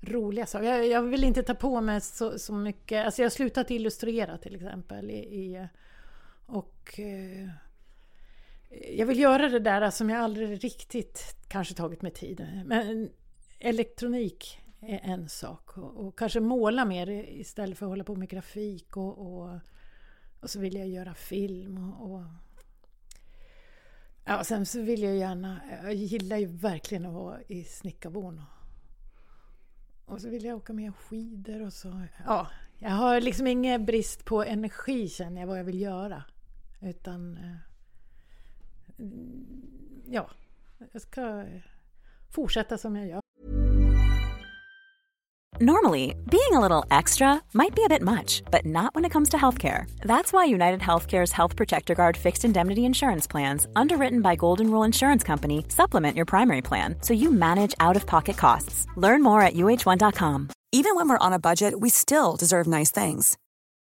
[0.01, 0.65] roliga saker.
[0.65, 4.39] Jag, jag vill inte ta på mig så, så mycket, alltså jag har slutat illustrera
[4.39, 5.69] till exempel i, i
[6.51, 7.49] och eh,
[8.99, 12.63] jag vill göra det där som jag aldrig riktigt kanske tagit mig tid.
[12.67, 13.11] Men
[13.59, 15.79] elektronik är en sak.
[15.79, 18.97] Och, och kanske måla mer istället för att hålla på med grafik.
[18.97, 19.59] Och, och,
[20.41, 21.79] och så vill jag göra film.
[21.79, 22.25] Och, och
[24.25, 28.39] ja, sen så vill jag gärna, jag gillar ju verkligen att vara i Snickarborn.
[28.39, 32.03] Och, och så vill jag åka med skidor och så.
[32.27, 32.49] Ja,
[32.79, 36.25] jag har liksom ingen brist på energi känner jag vad jag vill göra.
[36.81, 37.57] Utan eh,
[40.07, 40.31] ja,
[40.93, 41.45] jag ska
[42.31, 43.21] fortsätta som jag gör.
[45.63, 49.29] Normally, being a little extra might be a bit much, but not when it comes
[49.29, 49.85] to healthcare.
[50.01, 54.87] That's why United Healthcare's Health Protector Guard fixed indemnity insurance plans, underwritten by Golden Rule
[54.87, 58.87] Insurance Company, supplement your primary plan so you manage out of pocket costs.
[58.97, 60.49] Learn more at uh1.com.
[60.73, 63.37] Even when we're on a budget, we still deserve nice things.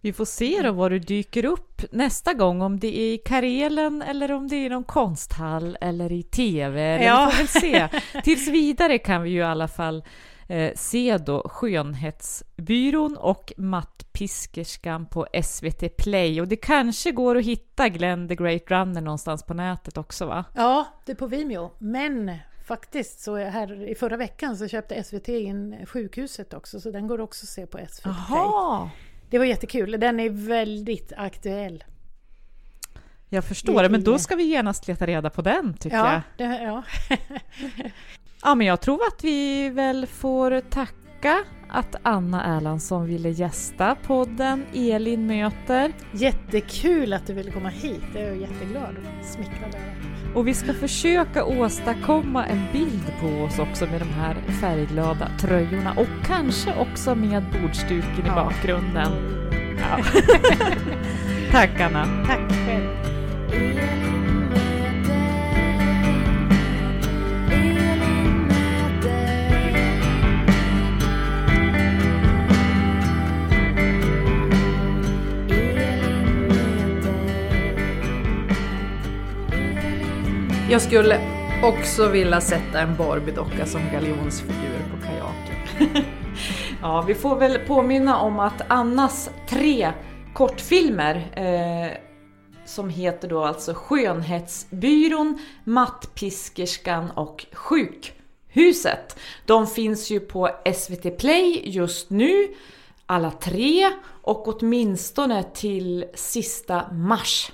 [0.00, 4.02] Vi får se då var du dyker upp nästa gång, om det är i Karelen
[4.02, 7.04] eller om det är i någon konsthall eller i TV.
[7.04, 7.32] Ja.
[7.32, 7.88] Vi får se.
[8.24, 10.04] Tills vidare kan vi ju i alla fall
[10.48, 16.40] eh, se då Skönhetsbyrån och Mattpiskerskan på SVT Play.
[16.40, 20.44] Och det kanske går att hitta Glenn the Great Runner någonstans på nätet också va?
[20.54, 21.70] Ja, det är på Vimeo.
[21.78, 26.90] Men faktiskt så är här i förra veckan så köpte SVT in sjukhuset också, så
[26.90, 28.40] den går också att se på SVT Play.
[29.34, 29.96] Det var jättekul.
[30.00, 31.84] Den är väldigt aktuell.
[33.28, 36.06] Jag förstår det, men då ska vi genast leta reda på den tycker jag.
[36.06, 36.82] Ja, det, ja.
[38.42, 44.66] Ja, men jag tror att vi väl får tacka att Anna Erlandsson ville gästa podden
[44.74, 45.92] Elin möter.
[46.12, 48.02] Jättekul att du ville komma hit.
[48.14, 50.23] Jag är jätteglad och smickrad över.
[50.34, 55.92] Och vi ska försöka åstadkomma en bild på oss också med de här färgglada tröjorna
[55.96, 59.12] och kanske också med bordsduken i bakgrunden.
[59.78, 60.04] Ja.
[61.50, 62.24] Tack Anna!
[62.26, 64.03] Tack själv.
[80.74, 81.20] Jag skulle
[81.62, 86.04] också vilja sätta en Barbie-docka som galjonsfigur på kajaken.
[86.82, 89.92] Ja, vi får väl påminna om att Annas tre
[90.32, 91.98] kortfilmer eh,
[92.64, 99.16] som heter då alltså Skönhetsbyrån, Mattpiskerskan och Sjukhuset.
[99.46, 102.48] De finns ju på SVT Play just nu,
[103.06, 103.90] alla tre,
[104.22, 107.50] och åtminstone till sista mars.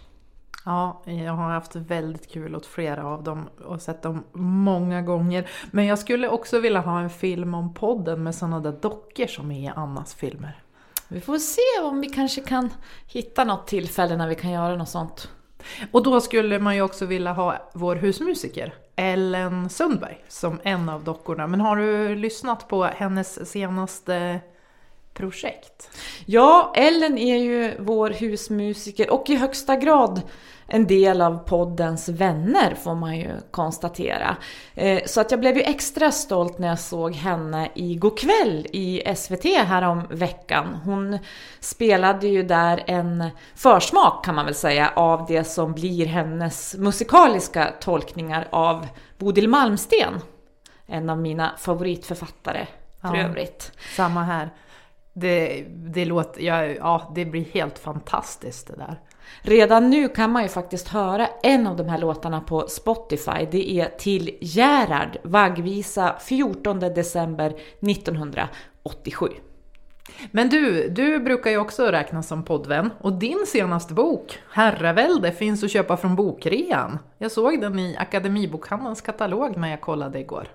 [0.65, 5.51] Ja, jag har haft väldigt kul åt flera av dem och sett dem många gånger.
[5.71, 9.51] Men jag skulle också vilja ha en film om podden med sådana där dockor som
[9.51, 10.63] är i Annas filmer.
[11.09, 12.71] Vi får se om vi kanske kan
[13.07, 15.29] hitta något tillfälle när vi kan göra något sånt.
[15.93, 21.05] Och då skulle man ju också vilja ha vår husmusiker, Ellen Sundberg, som en av
[21.05, 21.47] dockorna.
[21.47, 24.41] Men har du lyssnat på hennes senaste
[25.21, 25.91] projekt?
[26.27, 30.23] Ja, Ellen är ju vår husmusiker och i högsta grad
[30.73, 34.37] en del av poddens vänner får man ju konstatera.
[34.75, 39.03] Eh, Så att jag blev ju extra stolt när jag såg henne igår kväll i
[39.17, 40.79] SVT härom veckan.
[40.85, 41.19] Hon
[41.61, 47.73] spelade ju där en försmak kan man väl säga av det som blir hennes musikaliska
[47.81, 48.87] tolkningar av
[49.19, 50.15] Bodil Malmsten.
[50.87, 52.67] En av mina favoritförfattare
[53.01, 53.23] för Ja.
[53.23, 53.73] övrigt.
[53.97, 54.51] Samma här.
[55.13, 59.01] Det, det låter, ja, ja, det blir helt fantastiskt det där.
[59.43, 63.47] Redan nu kan man ju faktiskt höra en av de här låtarna på Spotify.
[63.51, 69.29] Det är Till Gerhard, vaggvisa 14 december 1987.
[70.31, 75.65] Men du, du brukar ju också räknas som poddvän och din senaste bok, Herravälde, finns
[75.65, 76.99] att köpa från bokrean.
[77.19, 80.49] Jag såg den i Akademibokhandelns katalog när jag kollade igår.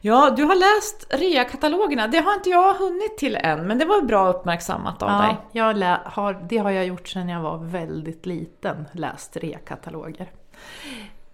[0.00, 2.06] Ja, du har läst REA-katalogerna.
[2.08, 5.36] Det har inte jag hunnit till än, men det var bra uppmärksammat av dig.
[5.52, 10.30] Ja, jag lä- har, det har jag gjort sedan jag var väldigt liten, läst REA-kataloger.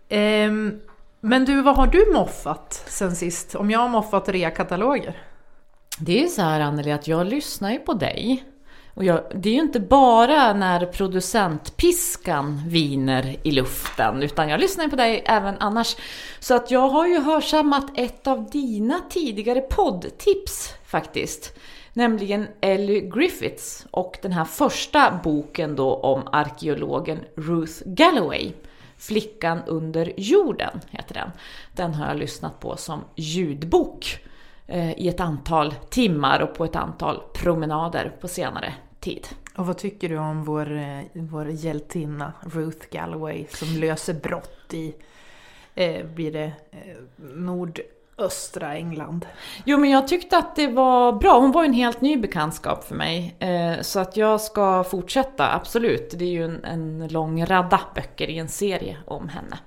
[0.08, 0.80] Ehm,
[1.20, 3.54] men du, vad har du moffat sen sist?
[3.54, 5.16] Om jag har moffat REA-kataloger?
[6.00, 8.44] Det är ju så här Anneli att jag lyssnar ju på dig.
[8.94, 14.84] Och jag, det är ju inte bara när producentpiskan viner i luften, utan jag lyssnar
[14.84, 15.96] ju på dig även annars.
[16.40, 21.58] Så att jag har ju hörsammat ett av dina tidigare poddtips faktiskt.
[21.92, 28.52] Nämligen Ellie Griffiths och den här första boken då om arkeologen Ruth Galloway.
[28.98, 31.30] Flickan under jorden heter den.
[31.76, 34.20] Den har jag lyssnat på som ljudbok
[34.96, 39.28] i ett antal timmar och på ett antal promenader på senare tid.
[39.58, 44.94] Och vad tycker du om vår, eh, vår hjältinna Ruth Galloway som löser brott i,
[45.74, 49.26] eh, blir det eh, nordöstra England?
[49.64, 51.38] Jo, men jag tyckte att det var bra.
[51.40, 53.36] Hon var en helt ny bekantskap för mig.
[53.38, 56.14] Eh, så att jag ska fortsätta, absolut.
[56.18, 59.58] Det är ju en, en lång radda böcker i en serie om henne.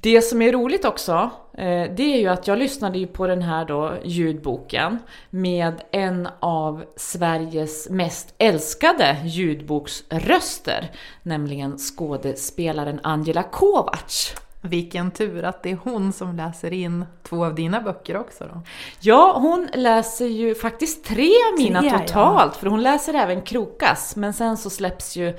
[0.00, 3.42] Det som är roligt också, eh, det är ju att jag lyssnade ju på den
[3.42, 4.98] här då ljudboken
[5.30, 10.90] med en av Sveriges mest älskade ljudboksröster,
[11.22, 14.34] nämligen skådespelaren Angela Kovacs.
[14.60, 18.60] Vilken tur att det är hon som läser in två av dina böcker också då.
[19.00, 21.98] Ja, hon läser ju faktiskt tre av mina Tre, ja.
[21.98, 24.16] totalt, för hon läser även Krokas.
[24.16, 25.36] Men sen så släpps ju,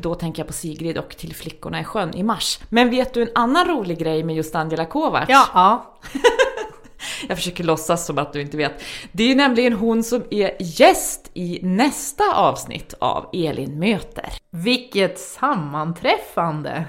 [0.00, 2.58] då tänker jag på Sigrid och Till flickorna i sjön i mars.
[2.68, 5.30] Men vet du en annan rolig grej med just Angela Kovacs?
[5.30, 5.98] Ja, ja.
[7.28, 8.82] Jag försöker låtsas som att du inte vet.
[9.12, 14.32] Det är nämligen hon som är gäst i nästa avsnitt av Elin möter.
[14.50, 16.84] Vilket sammanträffande!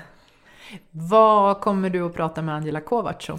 [0.91, 3.37] Vad kommer du att prata med Angela Kovacs om?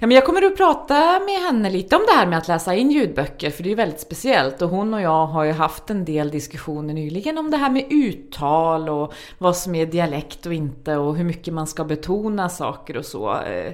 [0.00, 2.74] Ja, men jag kommer att prata med henne lite om det här med att läsa
[2.74, 4.62] in ljudböcker, för det är ju väldigt speciellt.
[4.62, 7.84] Och hon och jag har ju haft en del diskussioner nyligen om det här med
[7.90, 12.96] uttal och vad som är dialekt och inte och hur mycket man ska betona saker
[12.96, 13.34] och så.
[13.42, 13.72] Eh,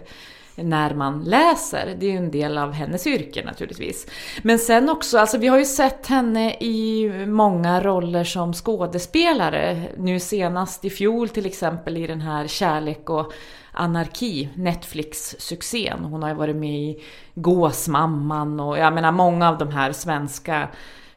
[0.57, 1.97] när man läser.
[2.01, 4.07] Det är ju en del av hennes yrke naturligtvis.
[4.43, 9.83] Men sen också, alltså vi har ju sett henne i många roller som skådespelare.
[9.97, 13.33] Nu senast i fjol till exempel i den här Kärlek och
[13.73, 16.05] anarki, Netflix-succén.
[16.05, 17.03] Hon har ju varit med i
[17.35, 20.69] Gåsmamman och jag menar många av de här svenska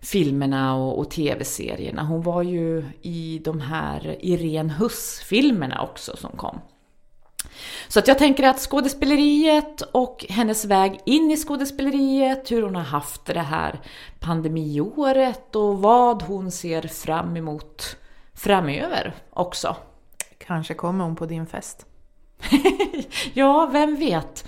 [0.02, 2.04] filmerna och, och tv-serierna.
[2.04, 6.60] Hon var ju i de här Irene Huss-filmerna också som kom.
[7.88, 12.84] Så att jag tänker att skådespeleriet och hennes väg in i skådespeleriet, hur hon har
[12.84, 13.80] haft det här
[14.20, 17.98] pandemiåret och vad hon ser fram emot
[18.34, 19.76] framöver också.
[20.38, 21.86] Kanske kommer hon på din fest?
[23.34, 24.48] Ja, vem vet?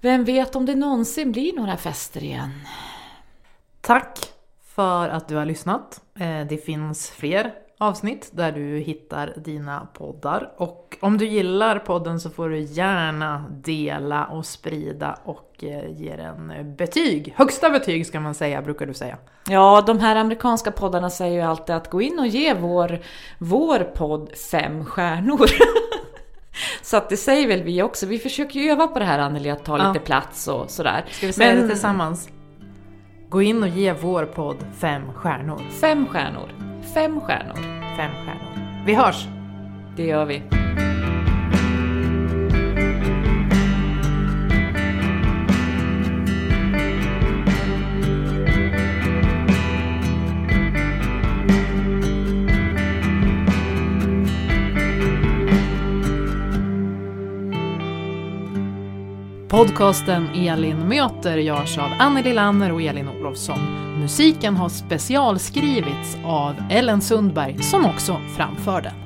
[0.00, 2.50] Vem vet om det någonsin blir några fester igen?
[3.80, 4.18] Tack
[4.74, 6.00] för att du har lyssnat.
[6.18, 10.52] Eh, Det finns fler avsnitt där du hittar dina poddar.
[10.56, 16.16] Och om du gillar podden så får du gärna dela och sprida och eh, ge
[16.16, 17.34] den betyg.
[17.36, 19.16] Högsta betyg ska man säga, brukar du säga.
[19.48, 22.98] Ja, de här amerikanska poddarna säger ju alltid att gå in och ge vår,
[23.38, 25.46] vår podd fem stjärnor.
[26.82, 28.06] Så att det säger väl vi också.
[28.06, 29.88] Vi försöker ju öva på det här Anneli, att ta Ja.
[29.92, 31.04] lite plats och sådär.
[31.10, 32.28] Ska vi säga Men- det tillsammans?
[33.28, 35.60] Gå in och ge vår podd fem stjärnor.
[35.80, 36.65] Fem stjärnor.
[36.96, 37.54] Fem stjärnor.
[37.96, 38.84] Fem stjärnor.
[38.86, 39.26] Vi hörs!
[39.96, 40.42] Det gör vi.
[59.48, 63.58] Podcasten Elin möter görs av Anneli Lanner och Elin Olofsson.
[64.00, 69.05] Musiken har specialskrivits av Ellen Sundberg som också framför den.